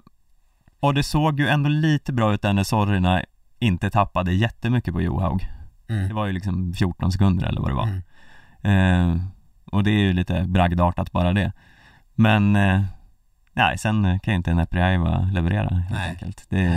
[0.80, 3.22] och det såg ju ändå lite bra ut där när sorgerna
[3.60, 5.48] inte tappade jättemycket på Johaug.
[5.88, 6.16] Det Mm.
[6.16, 7.90] var ju liksom 14 sekunder eller vad det var.
[8.64, 9.10] Mm.
[9.16, 9.22] Eh,
[9.66, 11.52] och det är ju lite bragdartat bara det.
[12.16, 12.82] Men eh,
[13.60, 16.10] nej, sen kan ju inte Neprjajeva leverera helt Nej.
[16.10, 16.46] enkelt.
[16.50, 16.70] Det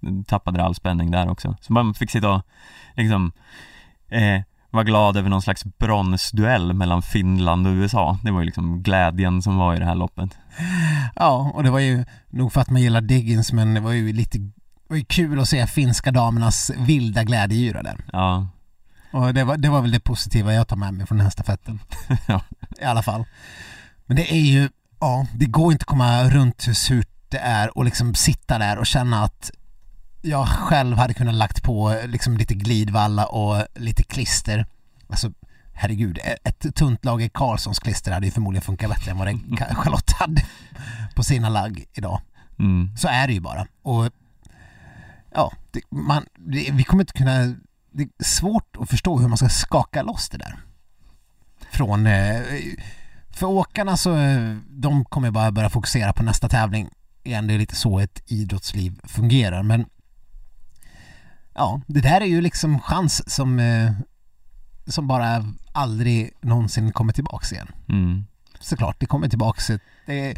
[0.00, 0.24] Nej.
[0.26, 1.56] tappade all spänning där också.
[1.60, 2.42] Så man fick sitta och
[2.96, 3.32] liksom
[4.08, 8.18] eh, vara glad över någon slags bronsduell mellan Finland och USA.
[8.22, 10.38] Det var ju liksom glädjen som var i det här loppet.
[11.16, 14.12] Ja, och det var ju nog för att man gillar Diggins men det var ju
[14.12, 14.50] lite det
[14.88, 17.96] var ju kul att se finska damernas vilda glädjeyra där.
[18.12, 18.48] Ja,
[19.12, 21.30] Och det var, det var väl det positiva jag tar med mig från den här
[21.30, 21.78] stafetten.
[22.26, 22.40] Ja.
[22.80, 23.24] I alla fall.
[24.06, 24.68] Men det är ju,
[25.02, 28.78] ja, det går inte att komma runt hur surt det är och liksom sitta där
[28.78, 29.50] och känna att
[30.20, 34.66] jag själv hade kunnat lagt på liksom lite glidvalla och lite klister.
[35.08, 35.32] Alltså
[35.72, 40.12] herregud, ett tunt lager Karlssons klister hade ju förmodligen funkat bättre än vad det Charlotte
[40.12, 40.44] hade
[41.14, 42.20] på sina lagg idag.
[42.58, 43.66] mm, Så är det ju bara.
[43.82, 44.10] Och
[45.34, 47.54] ja, det, man, det, vi kommer inte kunna...
[47.92, 50.58] Det är svårt att förstå hur man ska skaka loss det där.
[51.70, 52.06] Från...
[52.06, 52.42] eh,
[53.32, 56.88] För åkarna så, eh, de kommer bara börja fokusera på nästa tävling
[57.24, 57.46] igen.
[57.46, 59.62] Det är lite så ett idrottsliv fungerar.
[59.62, 59.86] Men
[61.54, 63.92] ja, det där är ju liksom chans som, eh,
[64.86, 68.24] som bara aldrig någonsin kommer tillbaks igen mm.
[68.60, 69.70] såklart, det kommer tillbaks.
[70.06, 70.34] Det,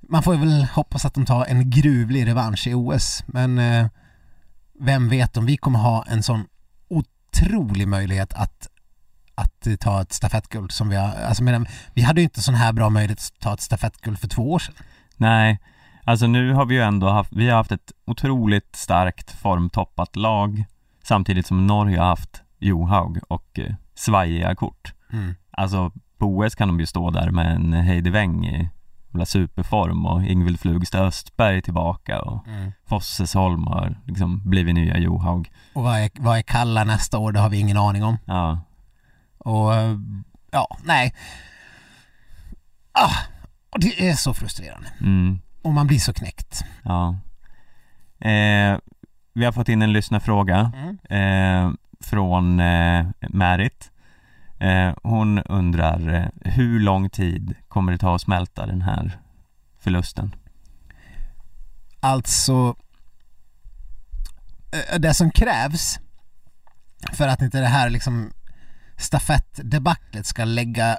[0.00, 3.86] man får väl hoppas att de tar en gruvlig revansch i OS, men eh,
[4.80, 6.44] vem vet om vi kommer ha en sån
[6.88, 8.68] otrolig möjlighet att,
[9.34, 12.54] att eh, ta ett stafettguld som vi har, alltså medan, vi hade ju inte sån
[12.54, 14.74] här bra möjlighet att ta ett stafettguld för två år sedan.
[15.16, 15.60] Nej,
[16.04, 20.64] alltså nu har vi ju ändå haft, vi har haft ett otroligt starkt formtoppat lag
[21.02, 24.92] samtidigt som Norge har haft Johaug och eh, svajiga kort.
[25.50, 28.68] Alltså på OS kan de ju stå där med en Heidi Weng i
[29.26, 32.46] superform och Ingvild Flugstad Östberg tillbaka och
[32.86, 35.50] Fossesholm har liksom blivit nya Johaug.
[35.72, 38.18] Och vad är, vad är Kalla nästa år, det har vi ingen aning om.
[38.24, 38.60] Ja,
[39.44, 39.96] Och eh,
[40.50, 41.14] ja, nej.
[42.92, 43.14] Ah,
[43.70, 44.88] och det är så frustrerande.
[45.00, 46.64] mm, Och man blir så knäckt.
[46.82, 47.16] ja.
[48.28, 48.78] Eh,
[49.34, 50.72] vi har fått in en lyssnarfråga
[51.10, 53.90] eh, från eh, Märit.
[54.60, 59.18] Eh, hon undrar eh, hur lång tid kommer det ta att smälta den här
[59.78, 60.34] förlusten?
[62.00, 62.76] Alltså
[64.92, 65.98] eh, det som krävs
[67.12, 68.32] för att inte det här liksom
[69.02, 70.98] stafettdebaclet ska lägga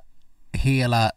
[0.52, 1.12] hela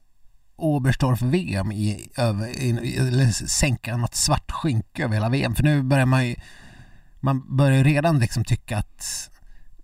[0.57, 5.55] Oberstdorf-VM i, över, i, eller sänka något svart skynke över hela VM.
[5.55, 6.35] För nu börjar man ju,
[7.21, 9.31] man börjar redan liksom tycka att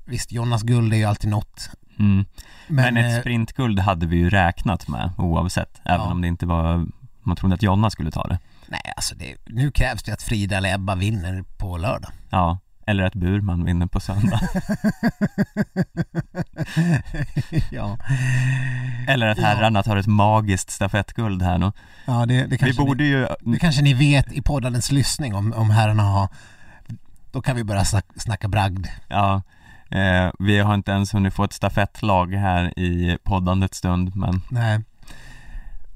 [0.05, 1.71] visst, Jonas guld är ju alltid något.
[1.99, 2.25] Mm.
[2.69, 6.12] Men, Men, ett eh, sprintguld hade vi ju räknat med oavsett, även Ja.
[6.12, 6.87] om det inte var
[7.23, 8.38] Man trodde att Jonna skulle ta det.
[8.67, 12.11] Nej, alltså det, nu krävs det att Frida eller Ebba vinner på lördag.
[12.31, 14.40] Ja, eller att Burman vinner på söndag.
[17.71, 17.99] ja.
[19.09, 19.45] Eller att Ja.
[19.47, 21.73] herrarna tar ett magiskt stafettguld här nu.
[22.07, 23.27] ja, det, det Vi kanske borde ni, ju...
[23.40, 26.29] det kanske ni vet i poddandets lyssning om, om herrarna har
[27.33, 28.87] då kan vi börja snack, snacka bragd.
[29.09, 29.42] Ja,
[29.90, 34.81] eh, vi har inte ens hunnit få ett stafettlag här i poddandets stund, men Nej.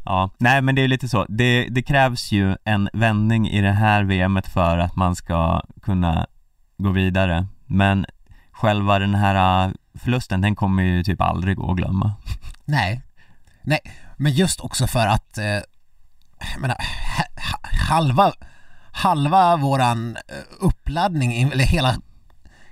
[0.05, 0.31] ja.
[0.38, 1.27] Nej, men det är lite så.
[1.29, 6.27] Det, det krävs ju en vändning i det här VMet för att man ska kunna
[6.79, 7.47] gå vidare.
[7.67, 8.07] Men
[8.53, 12.12] själva den här äh, förlusten, den kommer ju typ aldrig gå att glömma.
[12.65, 13.03] Nej.
[13.62, 13.81] Nej,
[14.17, 16.77] men just också för att eh, jag menar,
[17.17, 18.33] ha- ha- halva,
[18.93, 20.23] halva våran eh,
[20.61, 21.97] uppladdning, in- eller hela,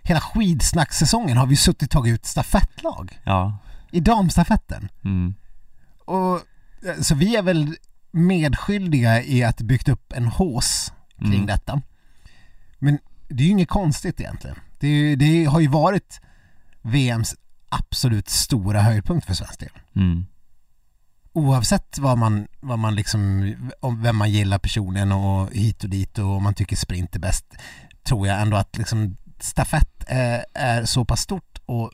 [0.03, 3.59] hela skidsnacksäsongen har vi suttit och tagit ut stafettlag Ja,
[3.93, 4.89] i damstafetten.
[5.05, 5.35] mm.
[6.05, 6.35] Och,
[6.89, 7.77] eh, så vi är väl
[8.11, 11.47] medskyldiga i att byggt upp en hås kring Mm.
[11.47, 11.81] detta.
[12.79, 12.99] Men
[13.37, 14.57] det är ju inget konstigt egentligen.
[14.79, 16.21] Det, ju- det har ju varit
[16.83, 17.35] VMs
[17.69, 19.71] absolut stora höjdpunkt för svensk del.
[19.97, 20.27] Mm.
[21.33, 26.19] Oavsett vad man, vad man liksom, om vem man gillar personligen och hit och dit
[26.19, 27.45] och om man tycker sprint är bäst,
[28.03, 31.91] tror jag ändå att liksom stafett är, är så pass stort och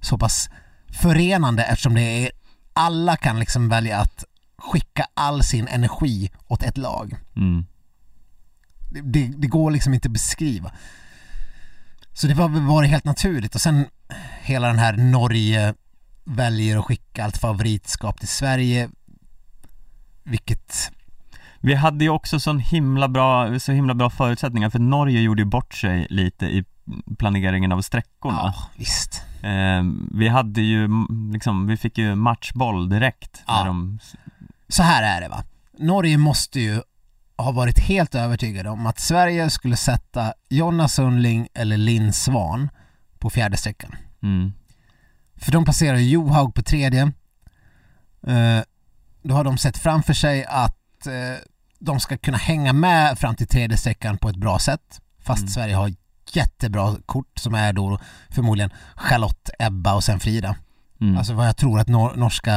[0.00, 0.50] så pass
[0.88, 2.30] förenande eftersom det är,
[2.72, 4.24] alla kan liksom välja att
[4.58, 7.16] skicka all sin energi åt ett lag.
[7.36, 7.66] Mm.
[8.90, 10.72] Det, det, det går liksom inte att beskriva.
[12.12, 13.86] Så det var väl varit helt naturligt och sen
[14.40, 15.74] hela den här Norge
[16.24, 18.88] väljer att skicka allt favoritskap till Sverige
[20.24, 20.92] vilket,
[21.60, 25.46] Vi hade ju också sån himla bra, så himla bra förutsättningar för Norge gjorde ju
[25.46, 26.64] bort sig lite i
[27.18, 28.38] planeringen av sträckorna.
[28.44, 29.22] ja visst.
[29.42, 29.82] Eh,
[30.14, 30.88] vi hade ju
[31.32, 33.58] liksom, vi fick ju matchboll direkt Ja.
[33.58, 33.98] när de,
[34.68, 35.44] Så här är det va.
[35.78, 36.82] Norge måste ju
[37.42, 42.68] ha varit helt övertygade om att Sverige skulle sätta Jonna Sundling eller Linn Svan
[43.18, 43.96] på fjärde sträckan.
[44.22, 44.52] mm,
[45.36, 47.02] För de placerar Johaug på tredje.
[48.26, 48.60] Eh,
[49.22, 51.38] då har de sett framför sig att eh,
[51.78, 55.00] de ska kunna hänga med fram till tredje sträckan på ett bra sätt.
[55.22, 55.48] Fast Mm.
[55.50, 55.92] Sverige har
[56.32, 57.98] jättebra kort som är då
[58.28, 60.56] förmodligen Charlotte, Ebba och sen Frida.
[61.00, 62.54] mm, Alltså vad jag tror att nor- norska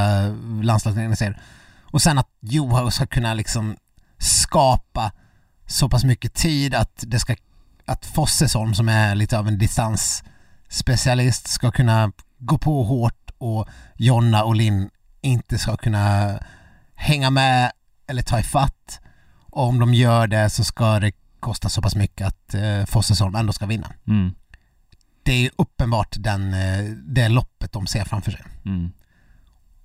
[0.63, 1.41] landslagsledningen ser.
[1.83, 3.75] Och sen att Johaug ska kunna liksom
[4.23, 5.11] skapa
[5.67, 7.35] så pass mycket tid att det ska
[7.85, 14.43] att Fossesholm som är lite av en distansspecialist ska kunna gå på hårt och Jonna
[14.43, 14.89] och Linn
[15.21, 16.39] inte ska kunna
[16.95, 17.71] hänga med
[18.07, 18.99] eller ta ifatt.
[19.51, 23.35] Och om de gör det så ska det kosta så pass mycket att eh, Fossesholm
[23.35, 23.91] ändå ska vinna.
[24.07, 24.33] mm,
[25.23, 28.41] Det är uppenbart den, eh, det loppet de ser framför sig.
[28.65, 28.91] mm,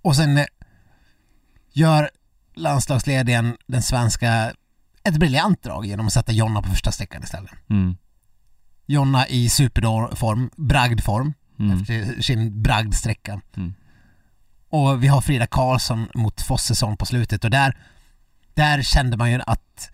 [0.02, 0.44] Och sen eh,
[1.72, 2.10] gör
[2.58, 4.52] landslagsledningen den svenska
[5.04, 7.50] ett briljant drag genom att sätta Jonna på första sträckan istället.
[7.70, 7.96] mm,
[8.86, 13.40] Jonna i superform, bragdform, mm, efter sin bragdsträcka.
[13.56, 13.74] Mm.
[14.70, 17.76] Och vi har Frida Karlsson mot Fossesson på slutet och där,
[18.54, 19.90] där kände man ju att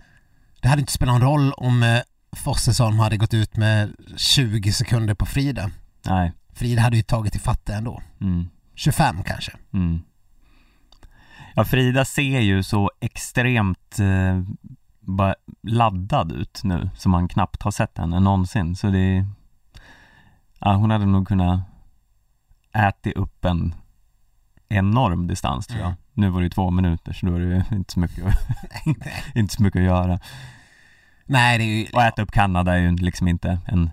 [0.61, 2.00] det hade inte spelat någon roll om eh,
[2.33, 5.70] Fossesson hade gått ut med 20 sekunder på Frida.
[6.07, 8.03] nej, Frida hade ju tagit i fatte ändå.
[8.20, 9.53] mm, 25 kanske.
[9.72, 10.00] mm.
[11.54, 14.42] Ja, Frida ser ju så extremt eh,
[15.00, 19.26] bara laddad ut nu, som man knappt har sett henne någonsin, så det är,
[20.60, 21.60] ja, hon hade nog kunnat
[22.72, 23.74] äta upp en
[24.68, 25.86] enorm distans tror jag.
[25.86, 25.98] Mm.
[26.12, 28.48] Nu var det ju två minuter, så då var det ju inte så mycket, att-
[29.34, 30.18] inte så mycket att göra.
[31.26, 31.86] Nej, det är ju...
[31.92, 33.90] Och äta upp Kanada är ju liksom inte en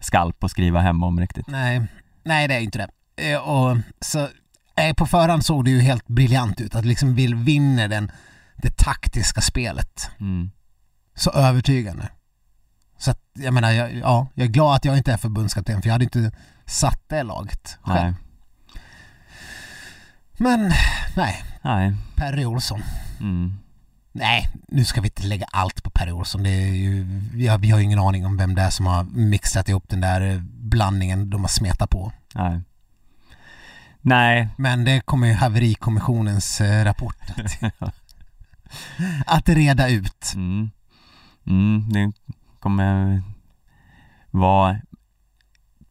[0.00, 1.46] skalp att skriva hem om riktigt.
[1.46, 1.82] Nej,
[2.24, 2.78] nej det är ju inte
[3.16, 3.32] det.
[3.32, 4.28] Eh, Och så,
[4.76, 8.10] eh, på förhand såg det ju helt briljant ut att liksom vill vinna den,
[8.56, 10.50] det taktiska spelet Mm.
[11.14, 12.08] så övertygande.
[12.98, 15.88] Så att, jag menar, jag, ja, jag är glad att jag inte är förbundskapten för
[15.88, 16.32] jag hade inte
[16.66, 18.00] satt det laget själv.
[18.04, 18.14] Nej,
[20.36, 20.72] Men,
[21.16, 21.92] nej, nej.
[22.16, 22.82] Perry Olsson.
[23.20, 23.58] Mm.
[24.12, 26.42] Nej, nu ska vi inte lägga allt på Perry Olsson.
[26.42, 28.86] Det är ju, vi, har, vi har ju ingen aning om vem det är som
[28.86, 32.12] har mixat ihop den där blandningen de har smetat på.
[32.34, 32.60] Nej.
[34.04, 37.94] Nej, Men det kommer ju haverikommissionens eh, rapport att,
[39.26, 40.32] att reda ut.
[40.34, 40.70] mm.
[41.46, 42.12] Mm, det
[42.60, 43.22] kommer
[44.30, 44.76] vara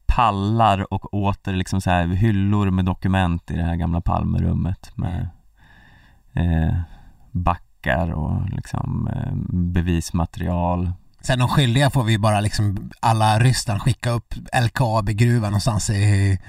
[0.05, 5.29] pallar och åter liksom så här hyllor med dokument i det här gamla Palmerummet med
[6.33, 6.77] eh,
[7.31, 10.93] backar och liksom eh, bevismaterial.
[11.21, 14.33] Sen de skyldiga får vi bara liksom alla Ryssland skicka upp
[14.65, 16.39] LKAB-gruvan någonstans i,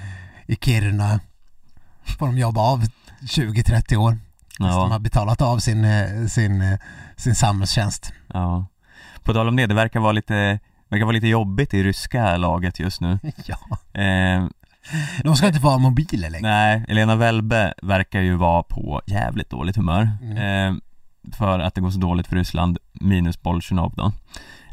[0.46, 1.20] i Kiruna.
[2.18, 2.82] Får de jobba av
[3.22, 4.18] 20-30 år.
[4.58, 6.78] De Ja, har betalat av sin, eh, sin, eh,
[7.16, 8.12] sin samhällstjänst.
[8.32, 8.66] ja.
[9.24, 12.80] På tal om det, det verkar vara lite, verkar vara lite jobbigt i ryska laget
[12.80, 13.18] just nu.
[13.46, 13.58] Ja.
[14.00, 14.46] Eh,
[15.24, 16.48] De ska inte ha mobiler längre.
[16.48, 20.10] nej, Elena Välbe verkar ju vara på jävligt dåligt humör.
[20.22, 20.36] Mm.
[20.76, 20.80] Eh,
[21.32, 24.12] för att det går så dåligt för Ryssland, minus Bolsjunov då.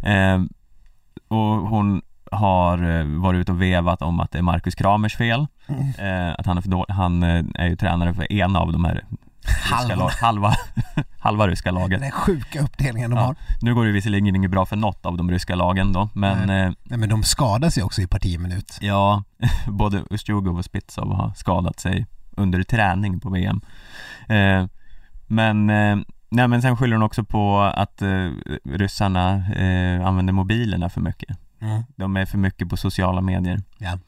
[0.10, 0.40] Eh,
[1.28, 2.02] och hon
[2.32, 5.48] har eh, varit ute och vevat om att det är Marcus Kramers fel.
[5.68, 6.28] Mm.
[6.30, 8.86] Eh, att han är för dålig, han eh, är ju tränare för en av de
[8.86, 9.04] här
[9.72, 9.96] Halva.
[9.96, 10.54] lag, halva,
[11.20, 12.02] halva ryska laget.
[12.02, 13.26] Den sjuka uppdelningen de Ja.
[13.26, 13.36] har.
[13.62, 16.72] Nu går det visserligen inget bra för något av de ryska lagen då, men eh,
[16.84, 18.78] Nej men de skadas ju också i parti minut.
[18.82, 19.24] ja,
[19.68, 23.62] både Ustjugov och Spitsov har skadat sig under träning på VM.
[24.28, 24.66] Eh,
[25.28, 25.66] men,
[26.30, 28.30] nej men sen skyller hon också på att eh,
[28.66, 31.38] ryssarna eh, använder mobilerna för mycket.
[31.62, 31.84] Mm.
[31.96, 33.62] De är för mycket på sociala medier.
[33.78, 34.00] Ja.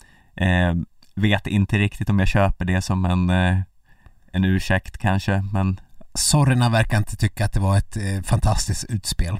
[0.45, 0.75] Eh,
[1.15, 3.57] vet inte riktigt om jag köper det som en, eh,
[4.31, 5.79] en ursäkt kanske, men
[6.13, 9.39] Sorrina verkar inte tycka att det var ett eh, fantastiskt utspel.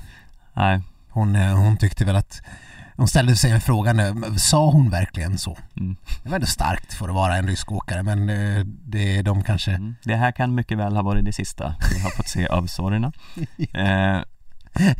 [0.54, 0.82] nej.
[1.10, 2.42] Hon, eh, hon tyckte väl att
[2.96, 5.58] hon ställde sig en fråga nu, sa hon verkligen så?
[5.78, 5.96] Mm.
[6.24, 9.72] Det var ändå starkt för att vara en rysk åkare men eh, det, de kanske
[9.72, 9.96] Mm.
[10.04, 13.12] Det här kan mycket väl ha varit det sista vi har fått se av Sorina.
[13.74, 14.22] Eh,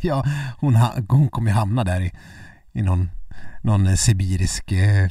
[0.00, 0.24] Ja,
[0.58, 0.76] hon,
[1.08, 2.12] hon kommer ju hamna där i,
[2.72, 3.10] i någon,
[3.62, 5.08] någon eh, sibirisk eh,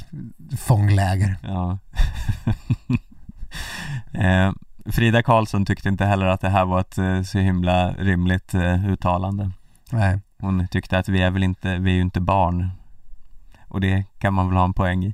[0.57, 1.37] fångläger.
[1.43, 1.77] Ja.
[4.19, 4.51] eh,
[4.85, 8.85] Frida Karlsson tyckte inte heller att det här var ett eh, så himla rimligt eh,
[8.85, 9.51] uttalande.
[9.91, 10.19] Nej.
[10.39, 12.69] Hon tyckte att vi är väl inte, vi är ju inte barn.
[13.67, 15.13] Och det kan man väl ha en poäng i.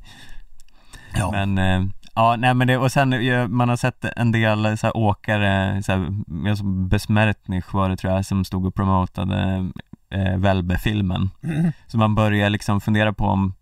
[1.13, 1.31] Ja.
[1.31, 3.09] Men eh, ja, nej men det, och sen
[3.55, 6.09] man har sett en del så här, åkare, så här,
[6.87, 9.69] Besmertnich var det tror jag, som stod och promotade
[10.09, 11.29] eh, Välbe-filmen.
[11.43, 11.71] Mm.
[11.87, 13.53] Så man börjar liksom fundera på om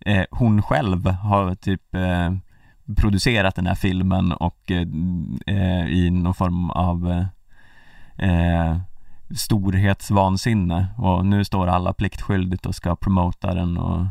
[0.00, 2.32] eh, hon själv har typ eh,
[2.96, 4.86] producerat den här filmen och eh,
[5.46, 7.26] eh, i någon form av eh,
[8.30, 8.78] eh,
[9.36, 14.06] storhetsvansinne och nu står alla pliktskyldigt och ska promota den och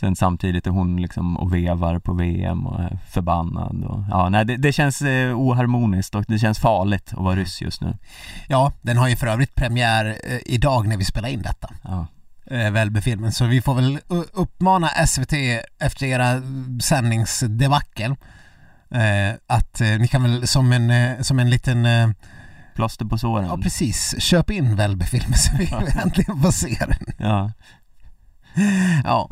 [0.00, 4.44] sen samtidigt är hon liksom och vevar på VM och är förbannad och ja, nej
[4.44, 7.96] det, det känns eh, oharmoniskt och det känns farligt att vara ryss just nu.
[8.48, 11.70] ja, den har ju för övrigt premiär eh, idag när vi spelar in detta.
[11.82, 12.06] Ja,
[12.50, 13.32] eh, Välbefilmen.
[13.32, 15.32] Så vi får väl u- uppmana SVT
[15.78, 16.42] efter era
[16.82, 18.16] sändningsdebacle
[18.90, 22.08] eh, att eh, ni kan väl som en, eh, som en liten, eh,
[22.74, 23.46] plåster på såren.
[23.46, 25.70] ja precis, köp in Välbefilmen så vi
[26.02, 27.14] äntligen får se den.
[27.28, 27.52] Ja.
[29.04, 29.30] Ja,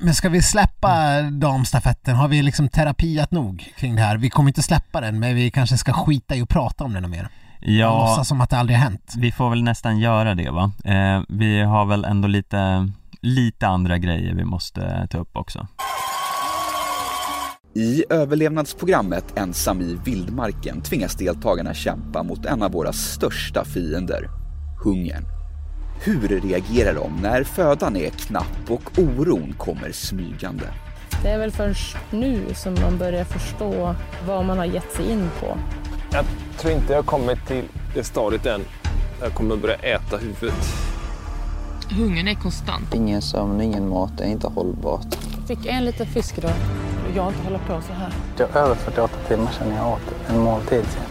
[0.00, 2.16] men ska vi släppa damstafetten?
[2.16, 4.16] Har vi liksom terapiat nog kring det här?
[4.16, 7.10] Vi kommer inte släppa den men vi kanske ska skita i att prata om den
[7.10, 7.28] mer.
[7.60, 9.12] Ja, Låtsas som att det aldrig har hänt.
[9.16, 10.72] vi får väl nästan göra det va.
[10.84, 15.66] Eh, vi har väl ändå lite, lite andra grejer vi måste ta upp också.
[17.76, 24.28] I överlevnadsprogrammet Ensam i vildmarken tvingas deltagarna kämpa mot en av våra största fiender,
[24.84, 25.33] hungern.
[26.00, 30.64] Hur reagerar de när födan är knapp och oron kommer smygande?
[31.22, 33.94] Det är väl först nu som man börjar förstå
[34.26, 35.56] vad man har gett sig in på.
[36.12, 36.24] Jag
[36.58, 37.64] tror inte jag har kommit till
[37.94, 38.60] det stadiet än.
[39.20, 40.66] Jag kommer börja äta huvudet.
[41.90, 42.94] Hungern är konstant.
[42.94, 45.14] Ingen sömn, ingen mat är inte hållbart.
[45.48, 46.48] Fick en liten fisk då.
[47.16, 48.12] Jag inte hålla på så här.
[48.38, 51.02] Jag över 48 timmar sedan jag åt en måltid sen.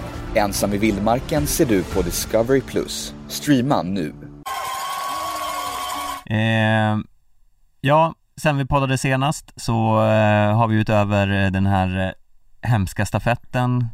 [0.44, 2.62] Ensam i vildmarken ser du på Discovery+.
[3.28, 4.14] Streama nu.
[6.26, 6.98] Eh,
[7.82, 13.06] ja, sen vi poddade senast så eh, har vi utöver eh, den här eh, hemska
[13.06, 13.88] stafetten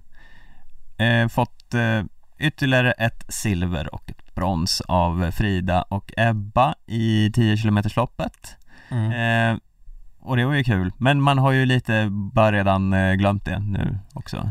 [0.97, 2.03] eh, fått eh,
[2.39, 8.55] ytterligare ett silver och ett brons av Frida och Ebba i 10 kilometersloppet.
[8.91, 9.59] Mm.
[10.19, 13.99] Och det var ju kul, men man har ju lite bara redan glömt det nu
[14.13, 14.49] också.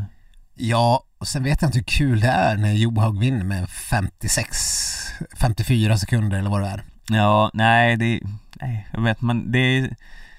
[0.55, 4.57] Ja, och sen vet jag inte hur kul det är när Johaug vinner med 56,
[5.37, 6.83] 54 sekunder eller vad det är.
[7.09, 8.19] Ja, nej det,
[8.61, 9.95] nej jag vet man, det är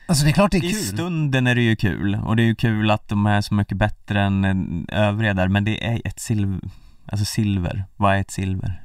[0.07, 0.85] Alltså det är klart det är I kul.
[0.85, 3.77] stunden är det ju kul och det är ju kul att de är så mycket
[3.77, 6.61] bättre än övriga där men det är ett silver,
[7.07, 8.83] alltså silver, vad är ett silver?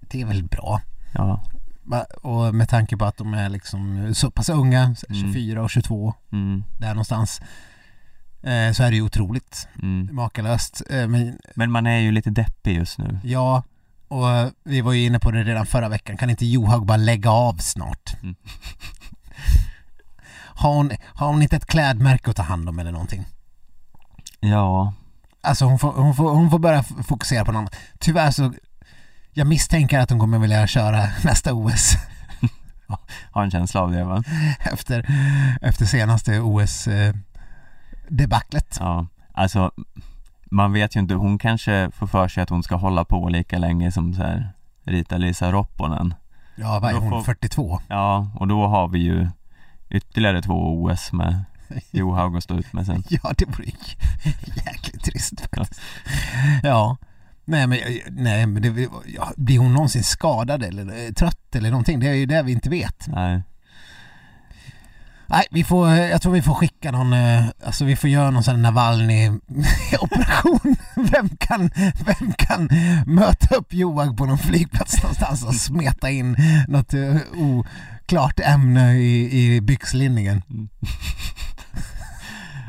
[0.00, 0.80] Det är väl bra.
[1.14, 1.44] Ja,
[2.22, 6.64] Och med tanke på att de är liksom så pass unga, 24 och 22, mm,
[6.78, 7.40] där någonstans.
[8.42, 10.08] Eh, så är det ju otroligt mm.
[10.12, 10.82] makalöst.
[10.90, 13.62] Eh, men Men man är ju lite deppig just nu ja,
[14.08, 16.16] och vi var ju inne på det redan förra veckan.
[16.16, 18.16] Kan inte Johaug bara lägga av snart?
[18.22, 18.34] Mm.
[20.54, 23.24] Har hon, har hon inte ett klädmärke att ta hand om eller någonting?
[24.40, 24.92] Ja,
[25.40, 27.76] Alltså hon får, hon får, hon får börja fokusera på något annat.
[27.98, 28.52] Tyvärr så,
[29.32, 31.94] jag misstänker att hon kommer vilja köra nästa OS
[33.30, 34.24] har en känsla av det va?
[34.60, 35.06] efter,
[35.62, 37.14] efter senaste OS eh.
[38.80, 39.70] Ja, alltså
[40.50, 43.58] man vet ju inte, hon kanske får för sig att hon ska hålla på lika
[43.58, 44.48] länge som så här
[44.84, 46.14] Rita-Lisa Ropponen.
[46.56, 47.10] Ja, vad är hon?
[47.10, 47.80] får- 42?
[47.88, 49.28] Ja, och då har vi ju
[49.90, 51.44] ytterligare två OS med
[51.90, 53.02] Johaug att stå ut med sen.
[53.08, 53.64] Ja, det vore
[54.66, 55.80] jäkligt trist faktiskt.
[56.62, 56.96] Ja.
[57.44, 57.78] Nej men,
[58.10, 58.88] nej, men det,
[59.36, 62.00] blir hon någonsin skadad eller eh, trött eller någonting?
[62.00, 63.06] Det är ju det vi inte vet.
[63.08, 63.42] Nej,
[65.30, 68.42] Nej, vi får, jag tror vi får skicka någon, eh, alltså vi får göra någon
[68.42, 70.76] sån Navalny-operation.
[71.12, 71.70] Vem kan,
[72.06, 72.68] vem kan
[73.06, 76.36] möta upp Johan på någon flygplats någonstans och smeta in
[76.68, 80.42] något eh, oklart ämne i, i byxlinningen?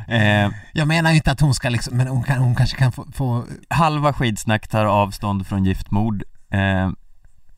[0.07, 2.91] eh, Jag menar ju inte att hon ska liksom, men hon, kan, hon kanske kan
[2.91, 6.23] få, få halva skidsnack tar avstånd från giftmord.
[6.51, 6.89] Eh,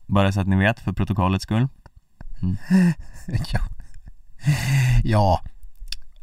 [0.06, 1.68] bara så att ni vet, för protokollets skull.
[3.52, 3.60] ja.
[5.04, 5.40] Ja,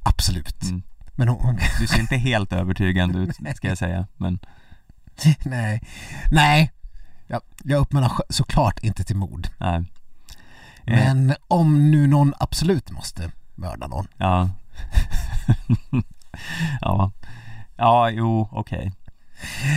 [0.03, 0.63] absolut.
[0.63, 0.81] Mm.
[1.15, 4.39] Men hon, Du ser inte helt övertygande ut, ska jag säga, men
[5.45, 5.81] nej,
[6.31, 6.71] nej.
[7.27, 9.47] Jag, jag uppmanar såklart inte till mord.
[9.57, 9.77] nej.
[10.85, 14.07] Eh, Men om nu någon absolut måste mörda någon.
[14.17, 14.49] Ja.
[16.81, 17.11] ja.
[17.77, 18.91] Ja, jo, okej.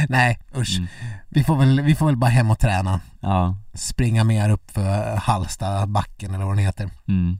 [0.09, 0.77] Nej, usch.
[0.79, 0.89] Mm.
[1.29, 3.01] Vi, får väl, vi får väl bara hem och träna.
[3.21, 3.57] Ja.
[3.75, 6.91] Springa mer upp för Hallstabacken eller vad den heter.
[7.09, 7.39] Mm.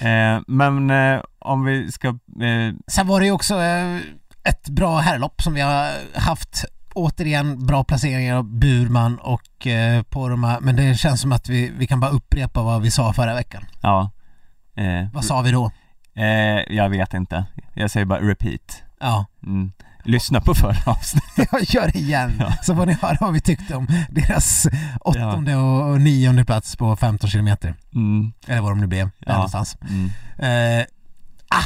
[0.00, 3.96] Eh, men eh, om vi ska, eh, Sen var det ju också eh,
[4.44, 6.64] ett bra herrlopp som vi har haft.
[6.94, 10.58] Återigen bra placeringar av Burman och eh, Poromaa.
[10.60, 13.64] Men det känns som att vi, vi kan bara upprepa vad vi sa förra veckan.
[13.82, 14.10] ja.
[14.76, 15.70] Eh, Vad sa vi då?
[16.14, 16.24] eh,
[16.76, 17.44] jag vet inte.
[17.74, 18.82] Jag säger bara repeat.
[19.00, 19.72] Ja, Mm.
[20.06, 21.48] Lyssna på förra avsnittet.
[21.52, 22.36] jag gör det igen.
[22.40, 22.52] Ja.
[22.62, 24.66] Så får ni höra vad vi tyckte om deras
[25.00, 27.74] åttonde och och nionde plats på 15 kilometer.
[27.94, 28.32] Mm.
[28.46, 29.32] Eller vad de nu blev, Ja.
[29.34, 29.76] någonstans.
[29.88, 30.10] Mm.
[30.80, 30.86] Eh,
[31.48, 31.64] ah,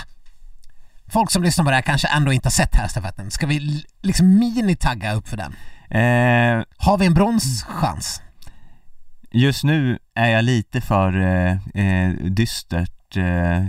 [1.08, 3.30] folk som lyssnar på det här kanske ändå inte har sett herrstafetten.
[3.30, 5.52] Ska vi liksom minitagga upp för den?
[5.90, 8.22] Eh, Har vi en bronschans?
[9.32, 11.52] just nu är jag lite för eh,
[11.84, 12.90] eh, dystert.
[13.16, 13.64] Eh, eh,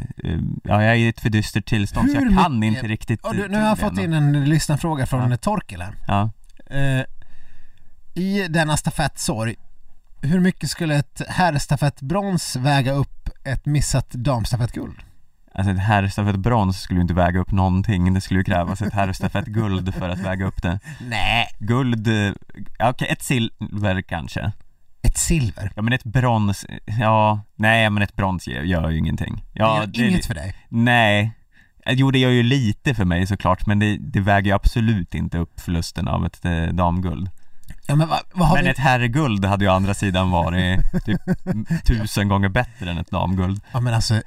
[0.63, 3.19] ja, jag är i ett för dystert tillstånd så Hur jag kan mycket- inte riktigt
[3.23, 5.37] Ja, du, eh, nu har jag fått in en lyssnarfråga från Ja.
[5.37, 5.95] Torkel här.
[6.07, 6.29] Ja.
[6.77, 7.03] Eh,
[8.13, 9.55] I denna stafettsorg,
[10.21, 14.95] hur mycket skulle ett herrstafettbrons väga upp ett missat damstafettguld?
[15.53, 18.13] Alltså ett herrstafettbrons skulle ju inte väga upp någonting.
[18.13, 20.79] Det skulle ju krävas ett herrstafettguld för att väga upp det.
[21.09, 22.07] Nej, Guld,
[22.79, 24.51] okej ett silver kanske.
[25.03, 25.71] Ett silver.
[25.75, 26.65] Ja men ett brons,
[26.99, 29.43] ja, nej men ett brons gör, ju ingenting.
[29.53, 30.55] Ja, det gör inget för dig.
[30.69, 31.31] Nej.
[31.85, 35.15] Eh, Jo det gör ju lite för mig såklart men det, det väger ju absolut
[35.15, 37.29] inte upp förlusten av ett eh, damguld.
[37.87, 38.69] Ja, men har Men vi?
[38.69, 41.21] ett herrguld hade ju å andra sidan varit typ
[41.85, 43.61] tusen gånger bättre än ett damguld.
[43.71, 44.21] Ja men alltså,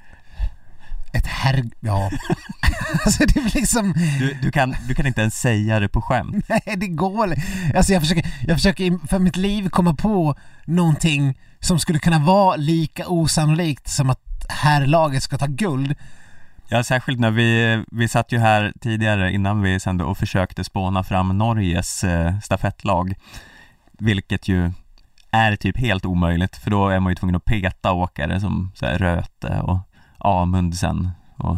[1.15, 1.65] ett herr...
[1.81, 2.11] Ja.
[3.05, 3.95] alltså det är liksom...
[4.19, 6.45] Du, du, kan, du kan inte ens säga det på skämt.
[6.49, 7.35] Nej det går
[7.75, 12.57] Alltså jag försöker, jag försöker för mitt liv komma på någonting som skulle kunna vara
[12.57, 15.95] lika osannolikt som att herrlaget ska ta guld.
[16.69, 21.05] Ja, särskilt när vi, vi satt ju här tidigare innan vi sände och försökte spåna
[21.05, 23.15] fram Norges eh, stafettlag.
[23.99, 24.73] Vilket ju
[25.31, 28.87] är typ helt omöjligt för då är man ju tvungen att peta åkare som så
[28.87, 29.79] här, Röte och
[30.25, 31.57] Amundsen och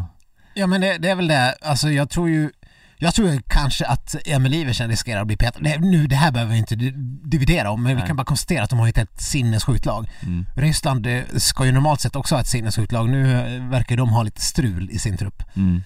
[0.55, 2.51] Ja men det, det är väl det, alltså jag tror ju
[2.99, 5.61] jag tror kanske att Emil Iversen riskerar att bli petad.
[5.61, 6.93] Det, nu, det här behöver vi inte di-
[7.25, 8.07] dividera om, men vi Nej.
[8.07, 10.09] kan bara konstatera att de har ju ett helt sinnessjukt lag.
[10.23, 13.09] mm, Ryssland eh, ska ju normalt sett också ha ett sinnessjukt lag.
[13.09, 15.43] Nu eh, verkar de ha lite strul i sin trupp.
[15.57, 15.83] mm,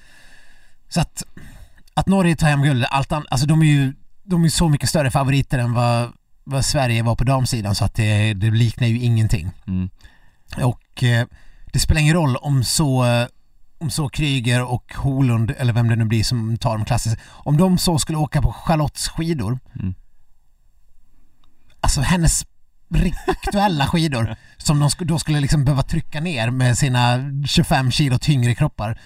[0.88, 1.22] Så att,
[1.94, 3.92] att Norge tar hem guld, allt an, alltså de är ju
[4.24, 6.12] de är så mycket större favoriter än vad,
[6.44, 9.50] vad Sverige var på damsidan så att det, det liknar ju ingenting.
[9.66, 9.90] mm.
[10.62, 11.26] Och eh,
[11.72, 13.26] det spelar ingen roll om så eh,
[13.78, 17.56] om så Kryger och Holund eller vem det nu blir som tar de klassiska, om
[17.56, 19.94] de så skulle åka på Charlottes skidor Mm.
[21.80, 22.46] alltså hennes
[23.26, 28.54] aktuella skidor som de då skulle liksom behöva trycka ner med sina 25 kilo tyngre
[28.54, 28.98] kroppar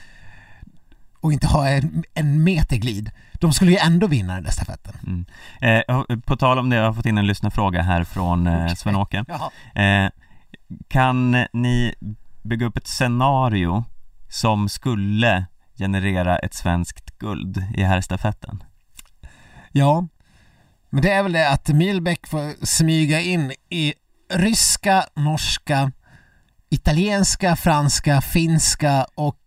[1.20, 3.10] och inte ha en, en meter glid.
[3.32, 4.94] De skulle ju ändå vinna den där stafetten.
[5.06, 5.24] Mm.
[5.88, 8.74] Eh, på tal om det, jag har fått in en lyssnarfråga här från eh.
[8.74, 9.24] Sven-Åke.
[9.74, 10.10] Eh,
[10.88, 11.94] kan ni
[12.44, 13.84] bygga upp ett scenario
[14.28, 15.46] som skulle
[15.78, 18.62] generera ett svenskt guld i herrstafetten?
[19.72, 20.08] Ja,
[20.90, 23.94] men det är väl det att Milbeck får smyga in i
[24.32, 25.92] ryska, norska,
[26.70, 29.38] italienska, franska, finska och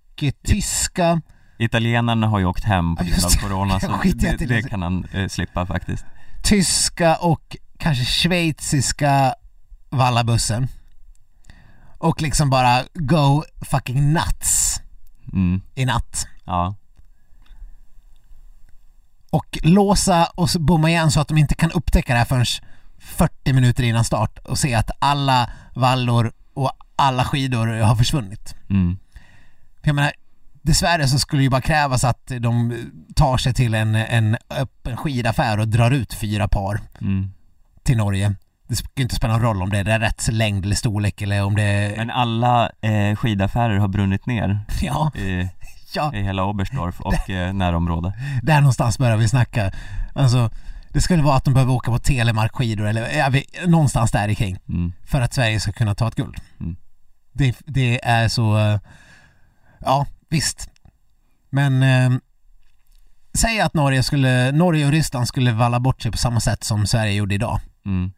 [0.44, 1.22] tyska.
[1.60, 5.28] Italienarna har ju åkt hem på grund av corona så det- det kan han eh,
[5.28, 6.06] slippa faktiskt.
[6.44, 9.34] tyska och kanske schweiziska
[9.90, 10.68] vallabussen.
[11.98, 14.82] Och liksom bara go fucking nuts
[15.34, 16.28] Mm, i natt.
[16.46, 16.76] ja.
[19.30, 22.46] och låsa och bomma igen så att de inte kan upptäcka det här förrän
[23.00, 28.56] 40 minuter innan start och se att alla vallor och alla skidor har försvunnit.
[28.70, 28.98] Mm.
[29.82, 30.12] Jag menar,
[30.62, 32.74] dessvärre så skulle det ju bara krävas att de
[33.16, 37.32] tar sig till en, en öppen skidaffär och drar ut fyra par Mm.
[37.84, 38.36] till Norge.
[38.68, 41.56] Det ska inte spela någon roll om det är rätt längd eller storlek eller om
[41.56, 41.98] det är...
[41.98, 45.50] Men alla eh, skidaffärer har brunnit ner Ja, i,
[45.96, 48.14] ja, i hela Oberstdorf och eh, närområde.
[48.44, 49.72] där någonstans börjar vi snacka.
[50.16, 50.50] Alltså,
[50.94, 54.58] det skulle vara att de behöver åka på Telemark-skidor eller ja, vi, någonstans där kring
[54.70, 54.94] Mm.
[55.06, 56.36] för att Sverige ska kunna ta ett guld.
[56.60, 56.76] Mm.
[57.34, 58.58] Det, det är så...
[58.58, 58.80] eh,
[59.80, 60.70] Ja, visst.
[61.50, 62.10] Men eh,
[63.34, 66.88] säg att Norge, skulle, Norge och Ryssland skulle valla bort sig på samma sätt som
[66.88, 67.60] Sverige gjorde idag.
[67.86, 68.12] Mm.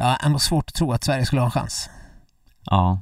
[0.00, 1.90] Jag har ändå svårt att tro att Sverige skulle ha en chans.
[2.64, 3.00] Ja.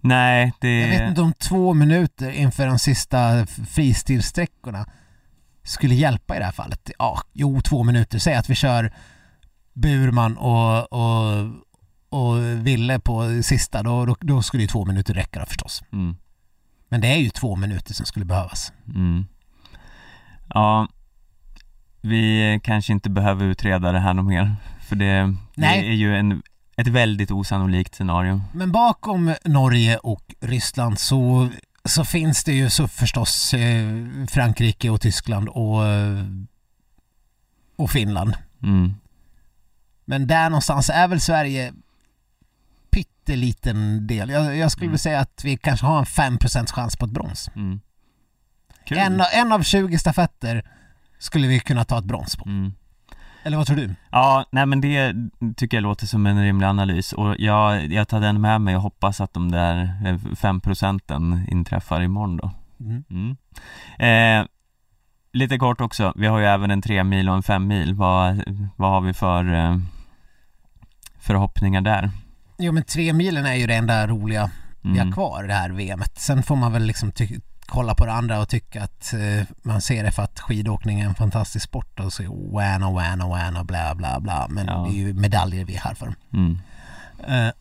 [0.00, 0.80] Nej, det...
[0.80, 4.86] Jag vet inte om två minuter inför de sista fristilsträckorna
[5.62, 6.90] skulle hjälpa i det här fallet.
[6.98, 8.18] Ja, jo, två minuter.
[8.18, 8.92] Säg att vi kör
[9.72, 11.46] Burman och, och,
[12.08, 13.82] och Ville på sista.
[13.82, 15.82] Då, då, då skulle ju två minuter räcka då förstås.
[15.92, 16.16] Mm.
[16.88, 18.72] Men det är ju två minuter som skulle behövas.
[18.94, 19.26] Mm.
[20.54, 20.88] Ja,
[22.00, 24.56] vi kanske inte behöver utreda det här något mer.
[24.90, 25.24] För det,
[25.54, 25.82] Nej.
[25.82, 26.42] det är ju en,
[26.76, 28.40] ett väldigt osannolikt scenario.
[28.52, 31.48] Men bakom Norge och Ryssland så,
[31.84, 33.88] så finns det ju så förstås eh,
[34.28, 35.80] Frankrike och Tyskland och,
[37.76, 38.34] och Finland.
[38.62, 38.94] Mm.
[40.04, 41.72] Men där någonstans är väl Sverige
[42.90, 44.30] pytteliten del.
[44.30, 44.92] Jag, jag skulle Mm.
[44.92, 47.50] vilja säga att vi kanske har en 5% chans på ett brons.
[47.56, 47.80] Mm.
[48.90, 50.70] En, av- en av 20 stafetter
[51.18, 52.44] skulle vi kunna ta ett brons på.
[52.48, 52.72] Mm.
[53.42, 53.94] Eller vad tror du?
[54.10, 55.14] Ja, nej men det
[55.56, 58.82] tycker jag låter som en rimlig analys och jag, jag tar den med mig och
[58.82, 62.50] hoppas att de där eh, fem procenten inträffar imorgon då.
[62.80, 63.04] Mm.
[63.10, 63.36] Mm.
[64.42, 64.46] Eh,
[65.32, 67.94] lite kort också, vi har ju även en tre mil och en fem mil.
[67.94, 68.42] Vad,
[68.76, 69.76] vad har vi för eh,
[71.18, 72.10] förhoppningar där?
[72.58, 74.50] Jo men tre milen är ju det enda roliga
[74.82, 75.12] vi har Mm.
[75.12, 76.18] kvar det här VMet.
[76.20, 77.40] Sen får man väl liksom ty-
[77.70, 81.04] kolla på det andra och tycka att eh, man ser det för att skidåkning är
[81.06, 84.46] en fantastisk sport och så wana wana wana bla bla bla.
[84.50, 84.86] Men Ja.
[84.88, 86.14] det är ju medaljer vi är här för.
[86.32, 86.58] Mm.
[87.28, 87.52] Eh,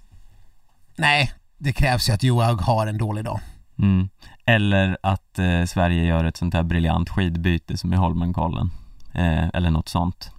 [0.96, 3.40] nej, det krävs ju att Johaug har en dålig dag.
[3.80, 4.10] Mm.
[4.46, 8.72] Eller att eh, Sverige gör ett sånt här briljant skidbyte som i Holmenkollen.
[9.14, 10.32] Eh, eller något sånt.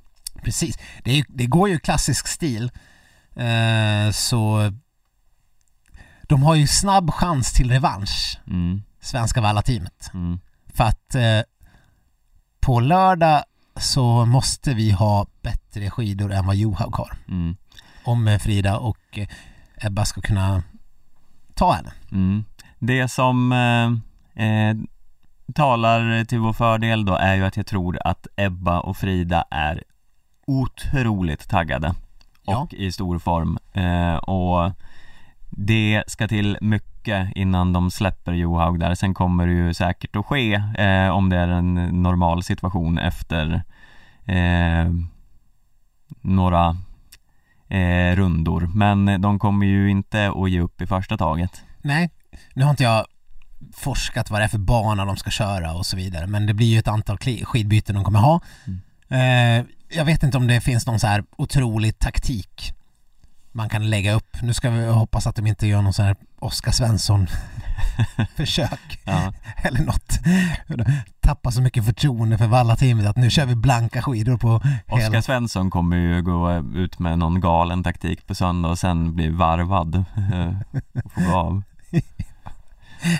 [0.42, 0.78] Precis.
[1.04, 2.70] Det, är, det går ju klassisk stil.
[3.36, 4.72] Eh, så
[6.22, 8.82] de har ju snabb chans till revansch, Mm.
[9.00, 10.10] Svenska Valla-teamet.
[10.14, 10.40] Mm.
[10.74, 11.40] För att eh,
[12.60, 13.42] på lördag
[13.76, 17.16] så måste vi ha bättre skidor än vad Johaug har.
[17.28, 17.56] Mm.
[18.04, 19.28] Om eh, Frida och eh,
[19.76, 20.62] Ebba ska kunna
[21.54, 21.92] ta henne.
[22.12, 22.44] Mm.
[22.78, 24.76] Det som eh, eh,
[25.54, 29.82] talar till vår fördel då är ju att jag tror att Ebba och Frida är
[30.46, 31.94] otroligt taggade
[32.42, 32.58] Ja.
[32.58, 34.72] och i stor form eh, och
[35.50, 36.90] det ska till mycket
[37.34, 38.94] innan de släpper Johaug där.
[38.94, 43.62] Sen kommer det ju säkert att ske eh, om det är en normal situation efter
[44.26, 44.92] eh,
[46.20, 46.76] några
[47.68, 48.70] eh, rundor.
[48.74, 51.62] Men de kommer ju inte att ge upp i första taget.
[51.82, 52.10] Nej,
[52.54, 53.06] nu har inte jag
[53.74, 56.66] forskat vad det är för bana de ska köra och så vidare men det blir
[56.66, 58.40] ju ett antal skidbyten de kommer ha.
[59.08, 62.74] Eh, jag vet inte om det finns någon så här otrolig taktik
[63.52, 64.36] man kan lägga upp.
[64.42, 67.26] Nu ska vi hoppas att de inte gör någon sån här Oskar Svensson
[68.36, 69.32] försök Ja.
[69.56, 70.18] eller något.
[71.20, 74.48] Tappa så mycket förtroende för Valla-teamet att nu kör vi blanka skidor på
[74.86, 75.22] Oskar hela...
[75.22, 79.94] Svensson kommer ju gå ut med någon galen taktik på söndag och sen bli varvad
[79.94, 80.54] eh,
[81.04, 81.62] och få gå av.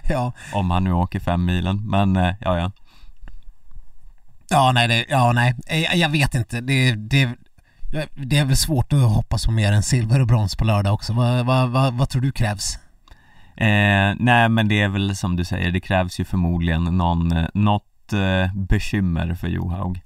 [0.09, 2.71] Ja, Om han nu åker fem milen, men eh, ja ja.
[4.51, 6.61] ja nej, det, ja nej, Eh, jag vet inte.
[6.61, 7.29] Det, det,
[8.15, 11.13] det är väl svårt att hoppas på mer än silver och brons på lördag också.
[11.13, 12.79] Vad, vad, vad, vad tror du krävs?
[13.57, 17.47] Eh, nej men det är väl som du säger, det krävs ju förmodligen någon, eh,
[17.55, 20.01] något eh, bekymmer för Johaug.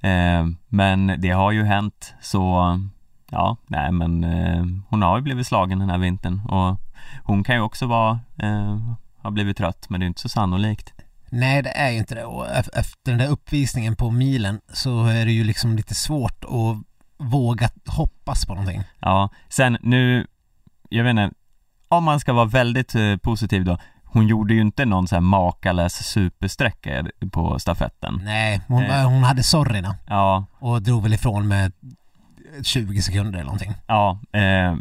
[0.00, 2.80] Eh, men det har ju hänt så
[3.30, 6.80] ja, nej men eh, hon har ju blivit slagen den här vintern och
[7.24, 8.78] hon kan ju också vara, eh,
[9.22, 10.92] ha blivit trött men det är inte så sannolikt.
[11.30, 12.24] Nej, det är ju inte det.
[12.24, 16.44] Och ef- efter den där uppvisningen på milen så är det ju liksom lite svårt
[16.44, 16.76] att
[17.18, 18.82] våga hoppas på någonting.
[19.00, 20.26] Ja, sen nu,
[20.88, 21.30] jag vet inte,
[21.88, 25.20] om man ska vara väldigt eh, positiv då, hon gjorde ju inte någon så här
[25.20, 28.20] makalös supersträcka på stafetten.
[28.24, 29.04] Nej, hon, Nej.
[29.04, 31.72] hon hade sorgerna Ja, och drog väl ifrån med
[32.62, 33.72] 20 sekunder eller någonting.
[33.86, 34.74] ja, eh,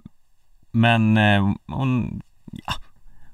[0.71, 2.21] men eh, hon,
[2.51, 2.73] ja,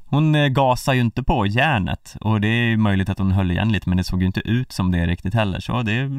[0.06, 3.52] hon eh, gasar ju inte på järnet och det är ju möjligt att hon höll
[3.52, 6.10] igen lite men det såg ju inte ut som det riktigt heller så det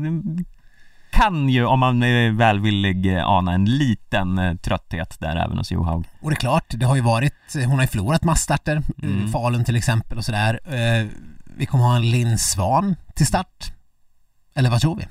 [1.13, 5.73] kan ju, om man är välvillig, eh, ana en liten eh, trötthet där även hos
[5.73, 6.05] Johaug.
[6.21, 9.29] Och det är klart, det har ju varit, hon har ju förlorat massstarter, Mm.
[9.33, 10.61] Falun till exempel och sådär.
[10.65, 11.07] Eh,
[11.57, 13.73] Vi kommer ha en Linn Svan till start.
[14.55, 15.05] Eller vad tror vi?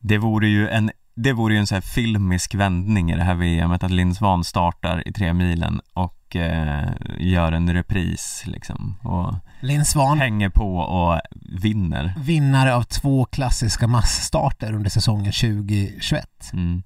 [0.00, 3.34] Det vore ju en, det vore ju en så här filmisk vändning i det här
[3.34, 9.34] VMet att Linn Svan startar i tre milen och eh, gör en repris liksom och
[9.60, 11.20] Linn Svan, hänger på och
[11.60, 12.14] vinner.
[12.18, 16.26] vinnare av två klassiska massstarter under säsongen 2021.
[16.52, 16.82] Mm.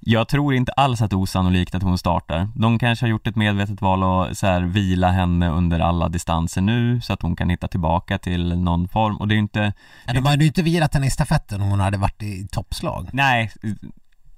[0.00, 2.48] Jag tror inte alls att det är osannolikt att hon startar.
[2.54, 6.60] De kanske har gjort ett medvetet val att så här, vila henne under alla distanser
[6.60, 9.72] nu så att hon kan hitta tillbaka till någon form och det är ju inte
[10.06, 13.08] Ja, de hade ju inte virat henne i stafetten om hon hade varit i toppslag.
[13.12, 13.52] Nej,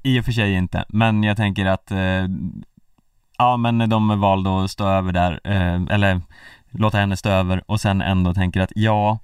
[0.03, 1.99] i och för sig inte, men jag tänker att eh,
[3.39, 6.21] Ja men de valde att stå över där, eh, eller
[6.71, 9.19] låta henne stå över och sen ändå tänker att ja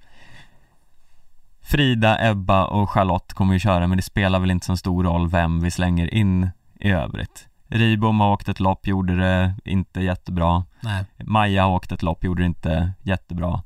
[1.61, 5.29] Frida, Ebba och Charlotte kommer ju köra men det spelar väl inte så stor roll
[5.29, 6.49] vem vi slänger in
[6.79, 7.47] i övrigt.
[7.67, 10.63] Ribom har åkt ett lopp, gjorde det inte jättebra.
[10.81, 11.05] Nej.
[11.17, 13.63] Maja har åkt ett lopp, gjorde det inte jättebra.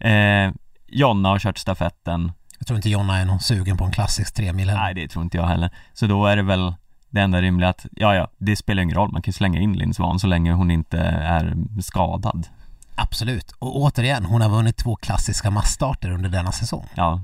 [0.00, 0.52] Eh,
[0.86, 2.32] Jonna har kört stafetten.
[2.58, 4.82] Jag tror inte Jonna är någon sugen på en klassisk tremil heller.
[4.82, 5.70] Nej det tror inte jag heller.
[5.92, 6.74] Så då är det väl
[7.12, 9.94] det enda rimliga att, ja ja, det spelar ingen roll, man kan slänga in Linn
[9.94, 12.46] Svan så länge hon inte är skadad
[12.94, 13.50] Absolut.
[13.58, 16.86] Och återigen, hon har vunnit två klassiska massstarter under denna säsong.
[16.94, 17.20] Ja,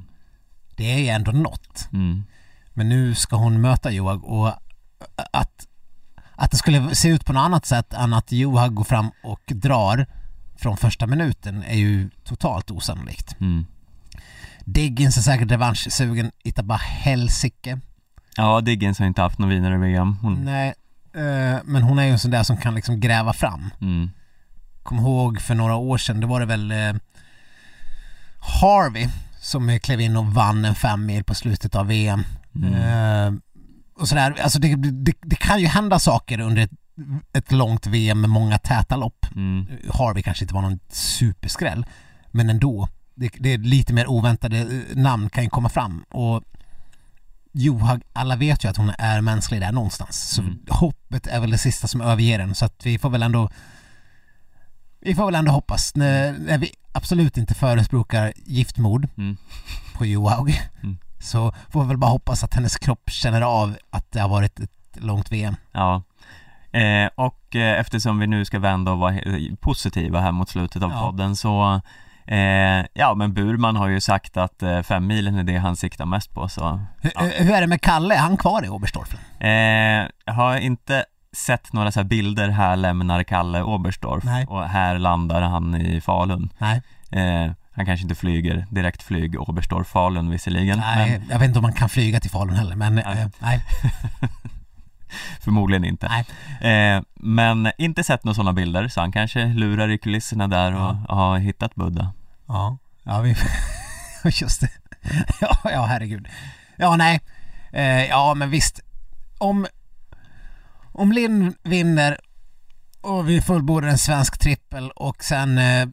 [0.77, 1.89] Det är ju ändå något.
[1.93, 2.25] mm,
[2.75, 4.49] Men nu ska hon möta Joag och
[5.33, 5.67] att,
[6.37, 9.41] att det skulle se ut på något annat sätt än att Joag går fram och
[9.47, 10.07] drar
[10.57, 13.37] från första minuten är ju totalt osannolikt.
[13.41, 13.67] mm.
[14.65, 17.81] Diggins är säkert revanschsugen, ita bara helsike.
[18.39, 20.75] Ja, Diggins har inte haft någon vidare VM hon, Nej,
[21.15, 23.71] eh, men hon är ju en sån där som kan liksom gräva fram.
[23.81, 24.11] mm,
[24.83, 26.95] Kom ihåg för några år sedan, det var det väl eh,
[28.61, 29.09] Harvey
[29.41, 32.25] som klev in och vann en fem mil på slutet av VM.
[32.55, 32.75] mm.
[32.75, 33.41] Eh,
[34.01, 36.71] och sådär, alltså det, det, det kan ju hända saker under ett,
[37.33, 39.27] ett långt VM med många täta lopp.
[39.35, 39.67] Mm.
[39.95, 41.87] Harvey kanske inte var någon superskräll,
[42.31, 42.89] men ändå.
[43.15, 46.43] Det, det är lite mer oväntade eh, namn kan ju komma fram och
[47.53, 50.31] Johan, alla vet ju att hon är mänsklig där någonstans.
[50.35, 50.59] Så Mm.
[50.71, 53.51] hoppet är väl det sista som överger den så att vi får väl ändå
[55.01, 59.37] vi får väl ändå hoppas, när, när vi absolut inte förespråkar giftmord Mm.
[59.95, 60.99] på Johaug Mm.
[61.21, 64.61] så får vi väl bara hoppas att hennes kropp känner av att det har varit
[64.61, 65.57] ett långt VM.
[65.73, 66.03] Ja
[66.73, 69.15] eh, Och eh, eftersom vi nu ska vända och vara
[69.61, 71.01] positiva här mot slutet av Ja.
[71.01, 71.81] podden så
[72.29, 76.07] eh, Ja men Burman har ju sagt att eh, fem milen är det han siktar
[76.07, 77.21] mest på så Hur, Ja.
[77.21, 78.15] hur är det med Kalle?
[78.15, 79.15] Är han kvar i Oberstdorf?
[79.41, 79.49] eh,
[80.25, 81.05] Jag har inte
[81.37, 84.47] sett några så här bilder här lämnar Kalle Oberstdorf Nej.
[84.47, 90.31] och här landar han i Falun Nej, eh, Han kanske inte flyger direkt flyg Oberstdorf-Falun
[90.31, 93.05] visserligen nej men jag vet inte om man kan flyga till Falun heller men Nej.
[93.23, 93.61] eh, nej.
[95.41, 96.07] förmodligen inte
[96.61, 100.97] eh, Men inte sett några sådana bilder så han kanske lurar i kulisserna där och
[101.09, 101.15] Ja.
[101.15, 102.13] har hittat Buddha
[102.49, 103.37] Ja, ja vi...
[104.41, 104.71] Just det.
[105.41, 106.29] Ja, ja herregud.
[106.77, 107.21] Ja, nej.
[107.73, 108.81] Eh, ja, men visst.
[109.39, 109.67] Om,
[110.93, 112.19] om Linn vinner
[113.01, 115.89] och vi fullbordar en svensk trippel och sen eh,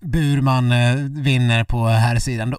[0.00, 2.58] Burman eh, vinner på här sidan då,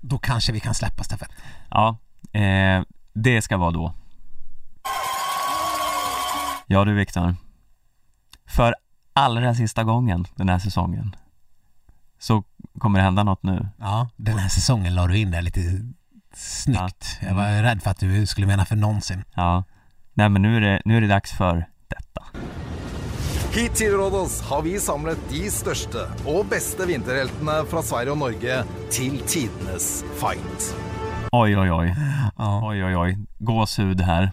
[0.00, 1.30] då kanske vi kan släppa stafett.
[1.70, 1.98] Ja,
[2.32, 2.82] eh,
[3.14, 3.94] det ska vara då
[6.68, 7.36] Ja du Viktor
[8.46, 8.74] För
[9.12, 11.16] allra sista gången den här säsongen
[12.18, 12.44] Så
[12.78, 15.60] kommer det hända något nu Ja, den här säsongen la du in det lite
[16.34, 17.18] snyggt.
[17.20, 17.28] Ja.
[17.28, 19.24] Jag var rädd för att du skulle mena för någonsin.
[19.34, 19.64] Ja
[20.14, 22.22] Nej men nu är det, nu är det dags för detta
[23.52, 28.64] Hit til Rådås har vi samlet de største og beste vinterheltene fra Sverige og Norge
[28.90, 30.66] til tidenes fight.
[31.32, 31.94] Oj oj oj,
[32.38, 34.32] Ja, oj oj oj Gåshud här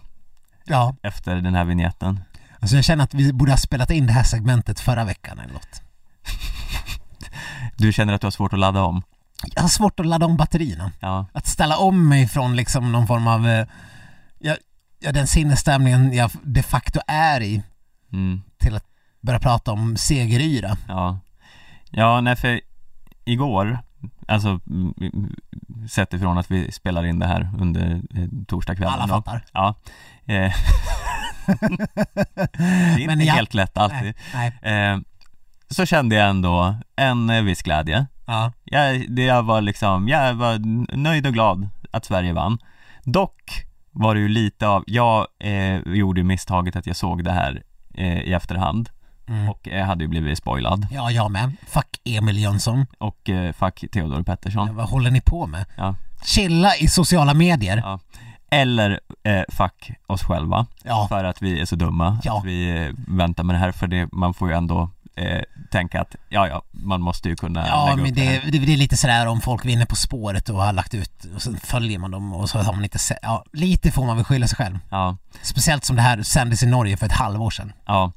[0.66, 0.96] ja.
[1.04, 2.20] efter den här vignetten
[2.60, 5.54] Alltså jag känner att vi borde ha spelat in det här segmentet förra veckan eller
[5.54, 5.82] något.
[7.78, 9.04] Du känner att du har svårt att ladda om?
[9.56, 10.92] Jag har svårt att ladda om batterierna.
[11.00, 13.68] Ja, Att ställa om mig från liksom någon form av, eh,
[14.40, 14.56] ja,
[15.00, 17.64] ja den sinnesstämningen jag de facto är i
[18.14, 18.86] mm, till att
[19.22, 20.78] börja prata om segeryra.
[20.88, 21.20] ja
[21.90, 22.62] Ja, nej för
[23.26, 23.80] igår
[24.28, 25.36] Alltså mm, mm,
[25.90, 29.46] sett ifrån att vi spelar in det här under eh, torsdagskvällen Alla fattar.
[29.54, 29.76] Ja
[30.26, 30.54] eh,
[31.48, 33.34] Det är inte Men ja.
[33.34, 34.94] helt lätt alltid Nej, nej.
[34.94, 35.00] eh,
[35.70, 38.52] Så kände jag ändå en viss glädje Ja.
[38.64, 40.60] jag, det, jag var liksom, jag var
[40.98, 42.58] nöjd och glad att Sverige vann
[43.04, 47.64] Dock var det ju lite av, jag eh, gjorde misstaget att jag såg det här
[48.26, 48.90] i efterhand
[49.28, 49.50] Mm.
[49.50, 50.88] och eh, hade ju blivit spoilad.
[50.92, 51.54] Ja, jag med.
[51.68, 52.86] Fuck Emil Jönsson.
[52.98, 54.76] Och eh, fuck Theodor Pettersson.
[54.76, 55.66] Vad håller ni på med?
[55.78, 55.96] Ja.
[56.26, 57.78] Chilla i sociala medier.
[57.78, 58.00] Ja.
[58.50, 60.66] Eller eh, fuck oss själva.
[60.84, 61.06] Ja.
[61.10, 62.20] För att vi är så dumma.
[62.24, 62.38] Ja.
[62.38, 66.02] Att vi eh, väntar med det här för det, man får ju ändå eh, tänka
[66.02, 69.26] att ja, ja, man måste ju kunna Ja, men det, det, det är lite sådär
[69.28, 72.50] om folk vinner På spåret och har lagt ut och sen följer man dem och
[72.50, 74.80] så har man inte sett, ja, lite får man väl skylla sig själv.
[74.90, 77.74] Ja, Speciellt som det här sändes i Norge för ett halvår sedan.
[77.86, 78.12] ja.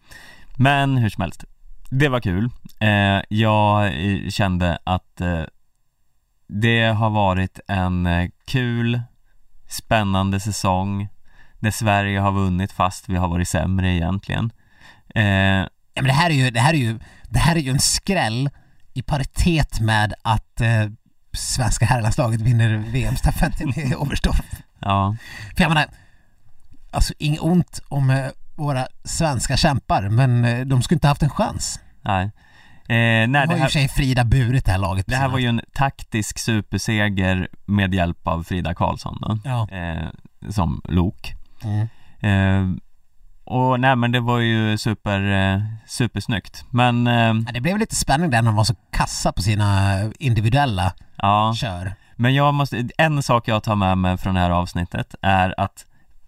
[0.56, 1.44] Men hur som helst.
[1.90, 2.50] Det var kul.
[2.80, 5.42] Eh, jag eh, kände att eh,
[6.48, 8.08] det har varit en
[8.46, 9.00] kul,
[9.68, 11.08] spännande säsong
[11.60, 14.50] där Sverige har vunnit fast vi har varit sämre egentligen.
[15.14, 16.98] Eh, Ja, men det här är ju, det här är ju,
[17.28, 18.50] det här är ju en skräll
[18.94, 20.86] i paritet med att eh,
[21.32, 24.40] svenska herrlandslaget vinner VM-stafetten i Oberstdorf.
[24.80, 25.16] ja,
[25.56, 25.86] För jag menar,
[26.90, 31.80] alltså inget ont om våra svenska kämpar, men eh, de skulle inte haft en chans.
[32.02, 32.30] nej.
[32.88, 35.06] Eh, nej, har det ju i och för sig Frida burit det här laget.
[35.06, 39.68] det här var ju en taktisk superseger med hjälp av Frida Karlsson då, Ja.
[39.70, 40.08] eh,
[40.50, 41.34] som lok.
[41.64, 41.88] Mm.
[42.20, 42.76] Eh,
[43.44, 45.20] och nej men det var ju super,
[45.54, 46.64] eh, supersnyggt.
[46.70, 49.94] Men eh, Ja, Det blev lite spänning där när de var så kassa på sina
[50.18, 51.92] individuella ja, kör.
[52.16, 55.85] men jag måste, en sak jag tar med mig från det här avsnittet är att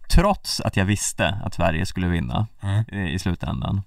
[0.08, 2.84] trots att jag visste att Sverige skulle vinna Mm.
[2.92, 3.82] eh, i slutändan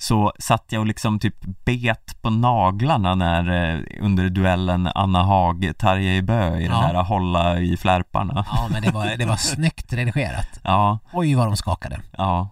[0.00, 5.72] så satt jag och liksom typ bet på naglarna när eh, under duellen Anna Haag,
[5.78, 6.80] Tarjei Bø i den Ja.
[6.80, 8.44] här hålla i flärparna.
[8.50, 10.60] Ja, men det var, det var snyggt redigerat.
[10.62, 12.00] Ja, Oj vad de skakade.
[12.16, 12.48] ja.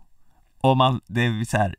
[0.61, 1.77] Och man, det är så här.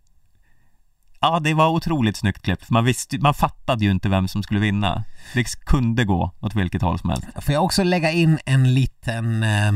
[1.21, 2.65] Ja, det var otroligt snyggt klippt.
[2.65, 5.03] för Man visste, man fattade ju inte vem som skulle vinna.
[5.33, 7.27] Det kunde gå åt vilket håll som helst.
[7.41, 9.71] Får jag också lägga in en liten, eh,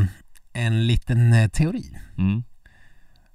[0.54, 1.97] en liten eh, teori?
[2.18, 2.43] Mm.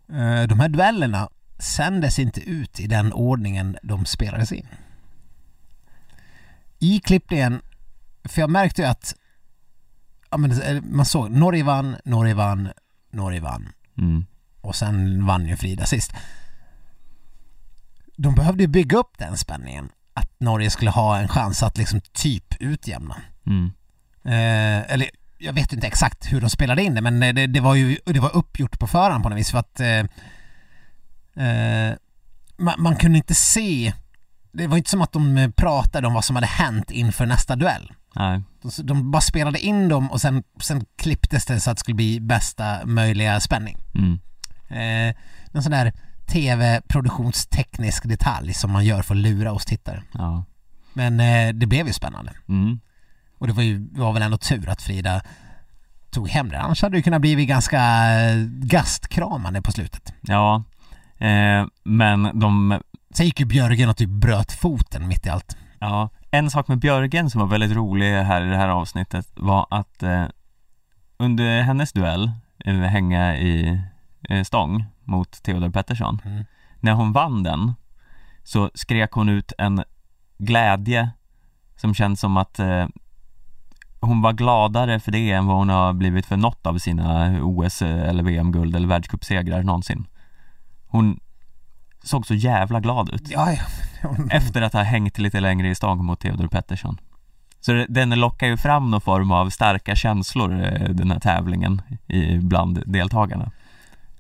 [0.09, 4.67] Eh, De här duellerna sändes inte ut i den ordningen de spelades in.
[6.79, 7.62] I klippningen,
[8.25, 9.14] för jag märkte ju att
[10.31, 12.69] ja, men, eh, man såg Norge vann, Norge vann,
[13.11, 14.27] Norge vann Mm.
[14.61, 16.12] och sen vann ju Frida sist.
[18.17, 22.01] De behövde ju bygga upp den spänningen att Norge skulle ha en chans att liksom
[22.01, 23.17] typ utjämna.
[23.47, 23.71] Mm.
[24.25, 27.61] Eh, eller jag vet inte exakt hur de spelade in det men eh, det, det
[27.61, 29.99] var ju det var uppgjort på förhand på något vis för att eh,
[31.47, 31.95] eh,
[32.57, 33.93] man, man kunde inte se
[34.57, 37.57] det var inte som att de eh, pratade om vad som hade hänt inför nästa
[37.57, 37.93] duell.
[38.14, 38.43] Nej.
[38.62, 41.95] De, de bara spelade in dem och sen, sen klipptes det så att det skulle
[41.95, 43.76] bli bästa möjliga spänning.
[43.95, 44.18] Mm.
[44.68, 45.16] Eh,
[45.53, 45.93] en sån där
[46.26, 50.03] tv-produktionsteknisk detalj som man gör för att lura oss tittare.
[50.12, 50.45] Ja.
[50.93, 52.32] Men eh, det blev ju spännande.
[52.49, 52.80] Mm.
[53.39, 55.20] Och det var ju var väl ändå tur att Frida
[56.11, 56.61] tog hem det.
[56.61, 57.80] Annars hade det kunnat bli ganska
[58.20, 60.14] eh, gastkramande på slutet.
[60.20, 60.62] Ja.
[61.18, 62.80] Eh, men de,
[63.11, 65.57] Sen gick ju Björgen och typ bröt foten mitt i allt.
[65.78, 66.09] ja.
[66.30, 70.03] En sak med Björgen som var väldigt rolig här i det här avsnittet var att
[70.03, 70.24] eh,
[71.16, 72.30] under hennes duell,
[72.64, 73.80] eh, hänga i
[74.28, 76.45] eh, stång mot Theodor Pettersson, Mm.
[76.80, 77.74] när hon vann den
[78.45, 79.84] så skrek hon ut en
[80.39, 81.11] glädje
[81.76, 82.87] som känns som att eh,
[84.01, 87.83] hon var gladare för det än vad hon har blivit för något av sina OS
[87.83, 90.07] eller VM-guld eller världscupsegrar någonsin.
[90.87, 91.21] Hon
[92.03, 94.09] såg så jävla glad ut Ja, ja.
[94.31, 96.99] efter att ha hängt lite längre i stång mot Theodor Pettersson.
[97.61, 101.83] Så den lockar ju fram någon form av starka känslor, eh, den här tävlingen,
[102.41, 103.51] bland deltagarna.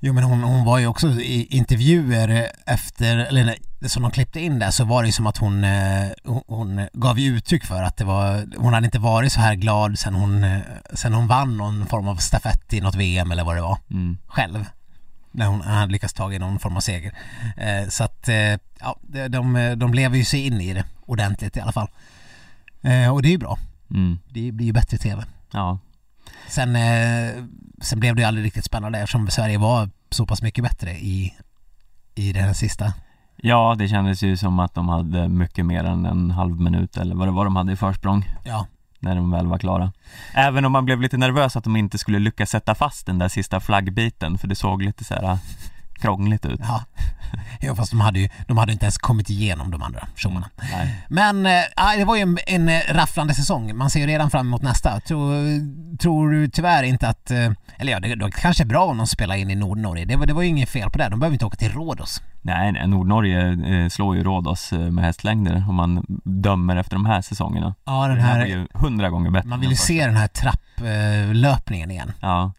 [0.00, 4.58] Jo men hon, hon var ju också i intervjuer efter, eller som de klippte in
[4.58, 7.82] där så var det ju som att hon, eh, hon, hon gav ju uttryck för
[7.82, 10.60] att det var, hon hade inte varit så här glad sen hon, eh,
[10.94, 13.78] sen hon vann någon form av stafett i något VM eller vad det var.
[13.90, 14.18] Mm.
[14.26, 14.64] själv
[15.30, 17.12] när hon hade lyckats ta i någon form av seger.
[17.56, 18.28] Eh, så att,
[18.80, 21.88] ja, de, de, lever ju sig in i det ordentligt i alla fall.
[23.12, 23.58] Och det är ju bra.
[23.90, 24.18] Mm.
[24.28, 25.24] Det blir ju bättre TV.
[25.52, 25.78] Ja.
[26.48, 27.44] Sen, eh,
[27.80, 31.34] sen blev det ju aldrig riktigt spännande eftersom Sverige var så pass mycket bättre i,
[32.14, 32.92] i den sista.
[33.36, 37.14] Ja, det kändes ju som att de hade mycket mer än en halv minut eller
[37.14, 38.66] vad det var de hade i försprång Ja,
[39.00, 39.92] när de väl var klara.
[40.34, 43.28] Även om man blev lite nervös att de inte skulle lyckas sätta fast den där
[43.28, 45.38] sista flaggbiten för det såg lite så här äh,
[46.00, 46.60] krångligt ut.
[46.62, 46.84] ja.
[47.60, 50.50] ja fast de hade ju de hade inte ens kommit igenom de andra showerna.
[50.72, 51.04] Nej.
[51.08, 51.44] Men
[51.76, 53.76] ja, det var ju en, en eh, rafflande säsong.
[53.76, 55.00] Man ser ju redan fram emot nästa.
[55.00, 55.32] Tror,
[55.98, 57.30] tror du tyvärr inte att...
[57.30, 60.04] eh, Eller ja, det, det kanske är bra om de spelar in i Nordnorge.
[60.04, 61.08] Det, var- det var ju inget fel på det.
[61.08, 62.22] De behöver inte åka till Rhodos.
[62.42, 67.20] Nej, nej, Nordnorge slår ju Rhodos eh, med hästlängder om man dömer efter de här
[67.22, 67.74] säsongerna.
[67.84, 68.46] Ja, den Den här var här...
[68.46, 69.48] ju hundra gånger bättre.
[69.48, 72.12] Man vill ju se den här trapplöpningen igen.
[72.20, 72.52] Ja.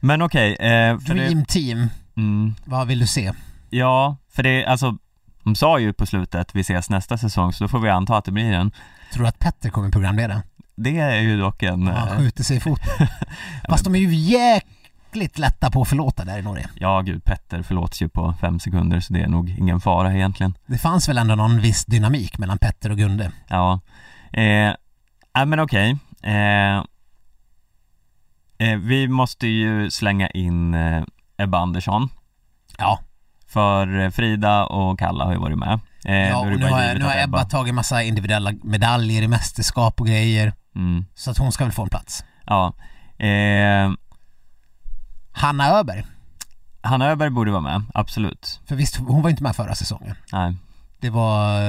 [0.00, 3.32] Men okej, eh, för det, Dream Team, mm, vad vill du se?
[3.70, 4.96] ja, för det, alltså
[5.44, 8.24] De sa ju på slutet, vi ses nästa säsong, så då får vi anta att
[8.24, 8.72] det blir en.
[9.12, 10.42] Tror du att Petter kommer programleda?
[10.76, 11.86] Det är ju dock en...
[11.86, 13.06] Han eh, skjuter sig i foten.
[13.68, 16.68] Fast de är ju jäkligt lätta på att förlåta där i Norge.
[16.74, 20.54] Ja, gud, Petter förlåts ju på fem sekunder, så det är nog ingen fara egentligen.
[20.66, 23.32] Det fanns väl ändå någon viss dynamik mellan Petter och Gunde.
[23.48, 23.80] Ja,
[24.32, 24.74] eh,
[25.32, 25.96] ja men okej.
[26.22, 26.76] Eh,
[28.58, 31.04] eh, vi måste ju slänga in eh,
[31.36, 32.08] Ebba Andersson.
[32.78, 32.98] Ja.
[33.46, 35.80] För eh, Frida och Kalla har ju varit med.
[36.04, 40.00] Eh, ja, och nu har, nu har att Ebba tagit massa individuella medaljer i mästerskap
[40.00, 40.52] och grejer.
[40.74, 42.24] Mm, Så att hon ska väl få en plats.
[42.46, 42.74] ja.
[43.26, 43.90] Eh,
[45.32, 46.04] Hanna Öberg.
[46.80, 48.60] Hanna Öberg borde vara med, absolut.
[48.66, 50.16] För visst, hon var inte med förra säsongen.
[50.32, 50.56] Nej,
[51.00, 51.60] Det var,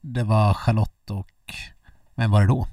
[0.00, 1.54] det var Charlotte och,
[2.14, 2.66] vem var det då?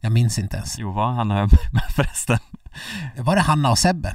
[0.00, 0.78] Jag minns inte ens.
[0.78, 2.38] jo var Hanna Öberg med förresten?
[3.16, 4.14] Var det Hanna och Sebbe?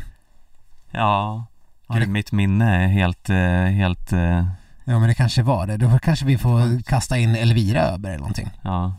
[0.92, 1.46] Ja,
[1.90, 3.38] Ja, mitt minne är helt, eh,
[3.76, 4.48] helt, eh,
[4.84, 5.78] Ja men det kanske var det.
[5.78, 8.50] Då kanske vi får kasta in Elvira Öberg eller någonting.
[8.62, 8.94] ja,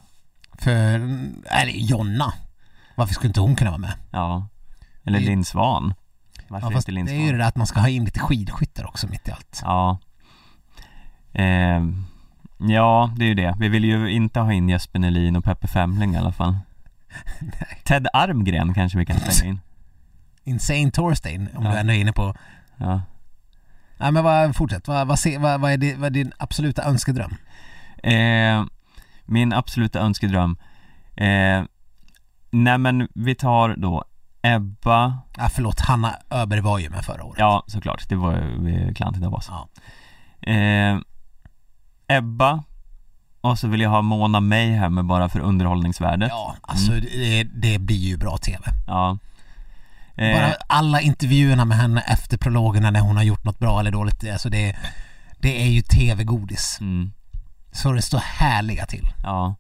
[0.59, 0.75] För,
[1.51, 2.33] eller Jonna.
[2.95, 3.93] Varför skulle inte hon kunna vara med?
[4.11, 4.49] ja.
[5.05, 5.95] Eller Linn Svan.
[6.49, 8.21] Varför Ja, fast inte det är ju det där att man ska ha in lite
[8.21, 9.61] skidskyttar också mitt i allt.
[9.65, 9.99] Ja.
[11.33, 11.81] Eh,
[12.59, 13.57] ja, det är ju det.
[13.59, 16.57] Vi vill ju inte ha in Jesper Nelin och Peppe Femling i alla fall.
[17.85, 19.61] Ted Armgren kanske vi kan slänga in.
[20.49, 21.71] Insane Torstein, om Ja.
[21.73, 22.35] du ändå är inne på...
[22.77, 23.03] Ja.
[24.01, 24.89] Nej men vad, fortsätt.
[24.89, 27.35] Vad, vad, se, vad, vad, är det, vad är din absoluta önskedröm?
[28.03, 28.65] Eh,
[29.25, 30.57] min absoluta önskedröm.
[31.17, 31.63] Eh,
[32.51, 34.05] nej men vi tar då
[34.43, 37.39] Ebba, Ah, förlåt, Hanna Öberg var ju med förra året.
[37.39, 39.51] ja såklart, det var ju klantigt av oss.
[39.51, 39.69] Ja.
[40.53, 40.99] Eh,
[42.07, 42.63] Ebba,
[43.41, 46.29] och så vill jag ha Mona Mayhem bara för underhållningsvärdet.
[46.31, 48.59] Ja, alltså det, det blir ju bra TV.
[48.87, 49.19] Ja.
[50.19, 53.91] Eh, Bara alla intervjuerna med henne efter prologerna när hon har gjort något bra eller
[53.91, 54.77] dåligt, alltså det,
[55.39, 56.79] det är ju TV-godis.
[56.81, 57.13] mm.
[57.73, 59.09] Så det står härliga till.
[59.23, 59.55] Ja.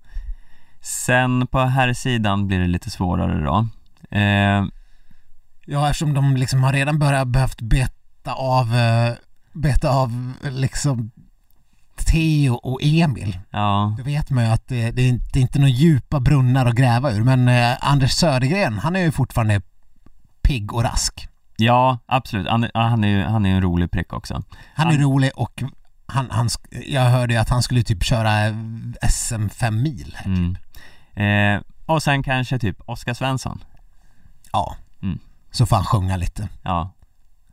[0.80, 3.66] Sen på här sidan blir det lite svårare då.
[4.18, 4.64] Eh,
[5.70, 9.12] Ja, eftersom de liksom har redan börjat behövt beta av, eh,
[9.52, 11.10] beta av liksom
[12.06, 13.38] Theo och Emil.
[13.50, 16.20] ja, Då vet man ju att det, det, är inte, det är inte några djupa
[16.20, 17.24] brunnar att gräva ur.
[17.24, 19.62] Men eh, Anders Södergren, han är ju fortfarande
[20.48, 21.28] pigg och rask.
[21.56, 22.48] ja absolut.
[22.48, 24.42] Han, ja, han är han är en rolig prick också.
[24.74, 25.62] Han är Han- rolig och
[26.06, 26.48] han, han,
[26.86, 28.30] jag hörde ju att han skulle typ köra
[29.10, 30.16] SM 5 mil.
[30.24, 30.56] Mm.
[31.56, 33.64] Eh, och sen kanske typ Oskar Svensson.
[34.52, 34.76] Ja.
[35.02, 35.18] Mm.
[35.50, 36.48] Så får han sjunga lite.
[36.62, 36.90] Ja.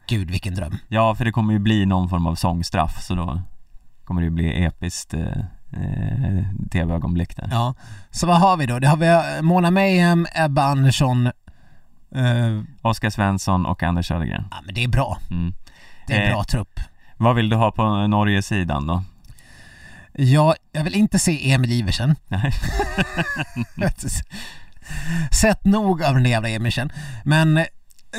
[0.08, 0.78] Gud vilken dröm.
[0.88, 3.42] ja, för det kommer ju bli någon form av sångstraff så då
[4.04, 5.22] kommer det ju bli episkt eh,
[5.74, 7.48] eh, tv-ögonblick där.
[7.52, 7.74] Ja.
[8.12, 8.80] Så vad har vi då?
[8.80, 11.32] Det har vi eh, Mona Mayhem, Ebba Andersson.
[12.16, 14.48] Eh, Oskar Svensson och Anders Södergren.
[14.52, 15.18] ja men det är bra.
[15.32, 15.54] Mm.
[16.08, 16.34] Det är en Eh.
[16.36, 16.80] bra trupp.
[17.18, 19.04] Vad vill du ha på Norge-sidan då?
[20.14, 22.16] Ja, jag vill inte se Emil Iversen.
[22.28, 22.52] Nej.
[25.32, 26.92] Sett nog av den där jävla Emirsen.
[27.24, 27.66] Men eh,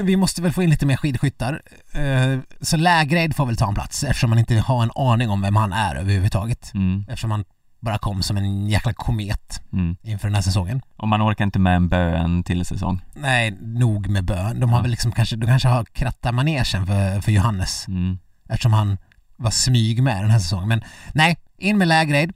[0.02, 1.62] vi måste väl få in lite mer skidskyttar.
[1.92, 5.42] Eh, Så Lägreid får väl ta en plats eftersom man inte har en aning om
[5.42, 6.74] vem han är överhuvudtaget.
[6.74, 7.04] Mm.
[7.08, 7.44] Eftersom han
[7.86, 9.96] bara kom som en jäkla komet Mm.
[10.02, 10.80] inför den här säsongen.
[10.96, 13.00] Och man orkar inte med en bö en till säsong.
[13.14, 14.60] Nej, nog med bön.
[14.60, 14.82] De har Ja.
[14.82, 18.18] väl liksom kanske, de kanske har krattat manegen för, för Johannes Mm.
[18.48, 18.98] eftersom han
[19.36, 20.68] var smyg med den här säsongen.
[20.68, 20.82] Men
[21.14, 22.32] nej, in med Lägreid.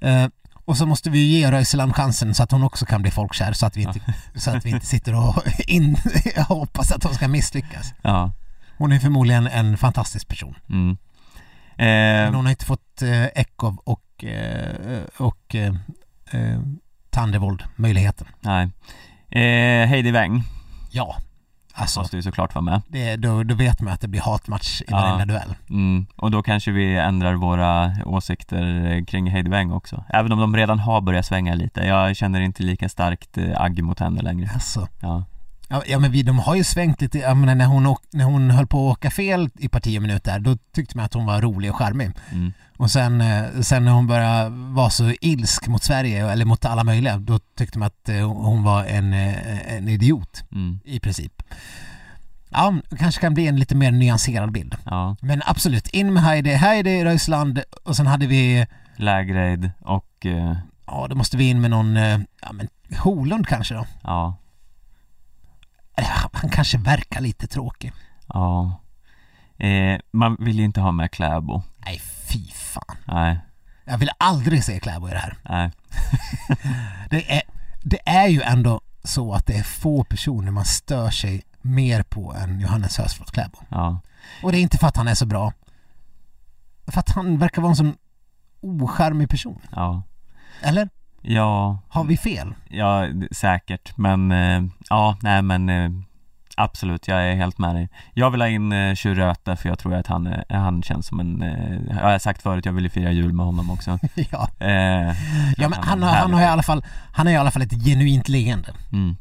[0.00, 0.26] Eh,
[0.64, 3.52] och så måste vi ju ge Röiseland chansen så att hon också kan bli folkkär
[3.52, 4.00] så att vi inte,
[4.34, 5.96] så att vi inte sitter och in,
[6.48, 7.94] hoppas att hon ska misslyckas.
[8.02, 8.32] Ja.
[8.78, 10.54] Hon är förmodligen en fantastisk person.
[10.70, 10.96] Mm.
[11.76, 15.74] Men Eh, hon har inte fått eh, Ekov och, eh, och eh,
[16.30, 16.60] eh,
[17.10, 18.26] Tandevold möjligheten.
[18.40, 18.68] nej.
[19.30, 20.42] Eh, Heidi Weng
[20.90, 21.16] Ja,
[21.74, 22.82] alltså måste ju såklart vara med.
[22.88, 24.96] det, då, då vet man att det blir hatmatch i Ja.
[24.96, 25.54] varenda duell.
[25.70, 26.06] Mm.
[26.16, 30.04] Och då kanske vi ändrar våra åsikter eh, kring Heidi Weng också.
[30.08, 31.80] Även om de redan har börjat svänga lite.
[31.80, 34.50] Jag känner inte lika starkt eh, agg mot henne längre.
[34.54, 34.88] Alltså.
[35.00, 35.24] Ja.
[35.68, 38.50] Ja, men vi, de har ju svängt lite, jag menar, när, hon åk, när hon
[38.50, 41.26] höll på att åka fel i parti och minut där, då tyckte man att hon
[41.26, 42.10] var rolig och charmig.
[42.32, 42.52] Mm.
[42.76, 46.84] Och sen, eh, sen när hon började vara så ilsk mot Sverige, eller mot alla
[46.84, 50.80] möjliga, då tyckte man att eh, hon var en, eh, en idiot Mm.
[50.84, 51.42] i princip.
[52.50, 54.74] Ja, kanske kan bli en lite mer nyanserad bild.
[54.84, 55.16] Ja.
[55.20, 60.56] Men absolut, in med Heidi, Heidi Röisland och sen hade vi, Lägreid och eh,
[60.86, 63.86] ja då måste vi in med någon, ja men Holund kanske då.
[64.02, 64.36] ja,
[66.32, 67.92] Han kanske verkar lite tråkig.
[68.28, 68.80] ja.
[69.58, 71.62] Eh, man vill ju inte ha med Kläbo.
[71.78, 72.96] Nej, fy fan.
[73.04, 73.38] Nej,
[73.84, 75.36] Jag vill aldrig se Kläbo i det här.
[75.42, 75.70] nej.
[77.10, 77.42] Det är,
[77.82, 82.34] det är ju ändå så att det är få personer man stör sig mer på
[82.34, 83.58] än Johannes Hösflot Kläbo.
[83.68, 84.00] Ja.
[84.42, 85.52] Och det är inte för att han är så bra.
[86.86, 87.96] för att han verkar vara en sån
[88.60, 89.60] ocharmig person.
[89.70, 90.02] Ja,
[90.62, 90.88] Eller?
[91.26, 92.54] Ja, Har vi fel?
[92.68, 95.90] ja säkert, men eh, ja, nej men eh,
[96.56, 97.88] absolut, jag är helt med dig.
[98.14, 101.20] Jag vill ha in eh, Churöte för jag tror att han, är- han känns som
[101.20, 103.98] en, eh, jag har sagt förut, jag vill ju fira jul med honom också.
[104.30, 104.48] ja.
[104.58, 105.14] Eh,
[105.56, 107.62] ja men han, en har, han har i alla fall, han har i alla fall
[107.62, 108.74] ett genuint leende.
[108.92, 109.16] Mm,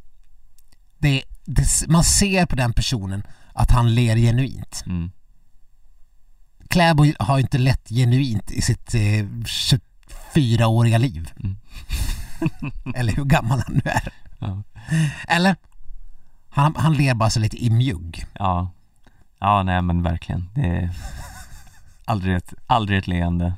[0.97, 4.83] Det, det, man ser på den personen att han ler genuint.
[4.87, 5.11] mm.
[6.69, 9.25] Kläbo har ju inte lett genuint i sitt eh,
[10.35, 11.31] 24-åriga liv.
[11.43, 11.55] Mm.
[12.95, 14.13] Eller hur gammal han nu är.
[14.39, 14.63] Ja.
[15.27, 15.55] Eller?
[16.49, 18.25] Han, han ler bara så lite i mjugg.
[18.33, 18.71] Ja,
[19.39, 20.49] ja nej men verkligen.
[20.55, 20.89] Det är
[22.05, 23.53] aldrig ett, aldrig ett leende.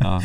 [0.00, 0.22] Ja,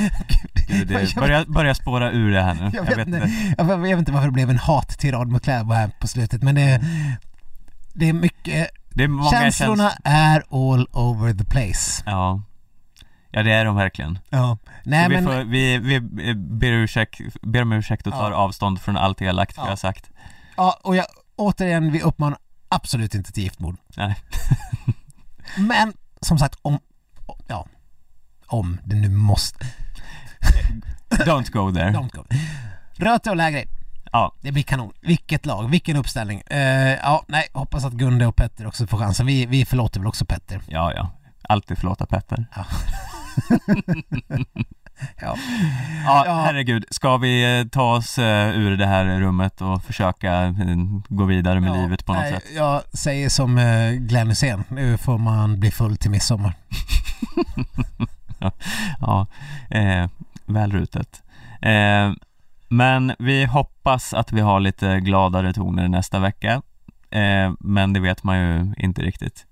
[0.67, 2.71] Gud, det börjar, börjar spåra ur det här nu.
[2.73, 5.91] Jag vet, inte, jag, jag vet inte varför det blev en hat-tirad mot Kläbo här
[5.99, 6.81] på slutet men det,
[7.93, 10.43] det är mycket, Det är många känslorna käns- är
[10.73, 12.03] all over the place.
[12.05, 12.41] Ja.
[13.31, 14.19] Ja det är de verkligen.
[14.29, 14.57] Ja.
[14.83, 15.99] Nej Så vi, men, får, vi, vi
[16.35, 18.37] ber, ursäkt, ber om ursäkt och tar Ja.
[18.37, 19.69] avstånd från allt elakt vi Ja.
[19.69, 20.09] har sagt.
[20.57, 21.05] ja, och jag,
[21.35, 22.37] återigen, vi uppmanar
[22.69, 23.77] absolut inte till giftmord.
[23.97, 24.15] Nej.
[25.57, 26.79] Men som sagt, om,
[27.47, 27.67] ja,
[28.45, 29.65] om det nu måste,
[31.09, 31.89] Don't go there.
[31.91, 32.23] don't go.
[32.95, 33.63] Röte och lägre,
[34.11, 34.93] Ja, det blir kanon.
[35.01, 36.41] Vilket lag, vilken uppställning.
[36.41, 39.25] Eh, ja, nej, hoppas att Gunde och Petter också får chansen.
[39.25, 40.61] Vi, vi förlåter väl också Petter.
[40.67, 41.09] ja, ja.
[41.49, 42.45] Alltid förlåta Petter.
[42.55, 42.65] Ja.
[45.21, 45.35] ja.
[46.05, 46.41] Ja, Ja.
[46.45, 46.85] herregud.
[46.91, 50.53] Ska vi eh, ta oss eh, ur det här rummet och försöka eh,
[51.09, 52.43] gå vidare med Ja, livet på något nej, sätt?
[52.55, 53.55] Jag säger som
[53.99, 56.53] Glenn Hysén, nu får man bli full till midsommar.
[58.99, 59.27] Ja,
[59.69, 60.07] eh,
[60.45, 61.23] väl rutet.
[61.61, 62.11] Eh,
[62.69, 66.61] men vi hoppas att vi har lite gladare toner nästa vecka.
[67.11, 69.45] Eh, men det vet man ju inte riktigt.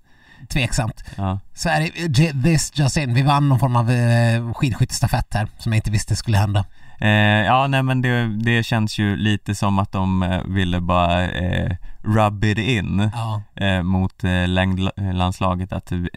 [0.46, 1.04] Tveksamt.
[1.16, 5.72] Ja, Sverige, j- this just in, vi vann någon form av eh, skidskyttestafett här som
[5.72, 6.64] jag inte visste skulle hända.
[7.00, 7.08] eh,
[7.46, 11.76] ja nej men det, det känns ju lite som att de eh, ville bara eh,
[12.02, 16.08] rub it in Ja, eh, mot eh, längdlandslaget att vi,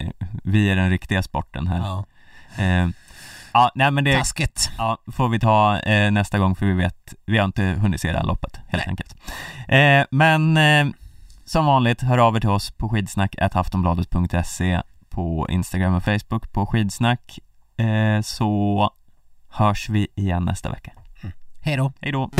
[0.44, 1.78] vi är den riktiga sporten här.
[1.78, 2.04] ja.
[2.58, 2.88] Eh,
[3.52, 4.70] ja, nej men det Taskigt.
[4.78, 8.12] ja, får vi ta eh, nästa gång för vi vet, vi har inte hunnit se
[8.12, 8.88] det här loppet helt Nej.
[8.88, 9.14] enkelt.
[9.68, 10.94] Eh, men eh,
[11.50, 17.38] som vanligt, hör av er till oss på skidsnack.aftonbladet.se på Instagram och Facebook på skidsnack
[17.76, 18.90] eh, så
[19.48, 20.92] hörs vi igen nästa vecka.
[21.60, 21.92] Hej då.
[22.00, 22.30] Hej då!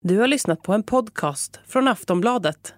[0.00, 2.77] Du har lyssnat på en podcast från Aftonbladet.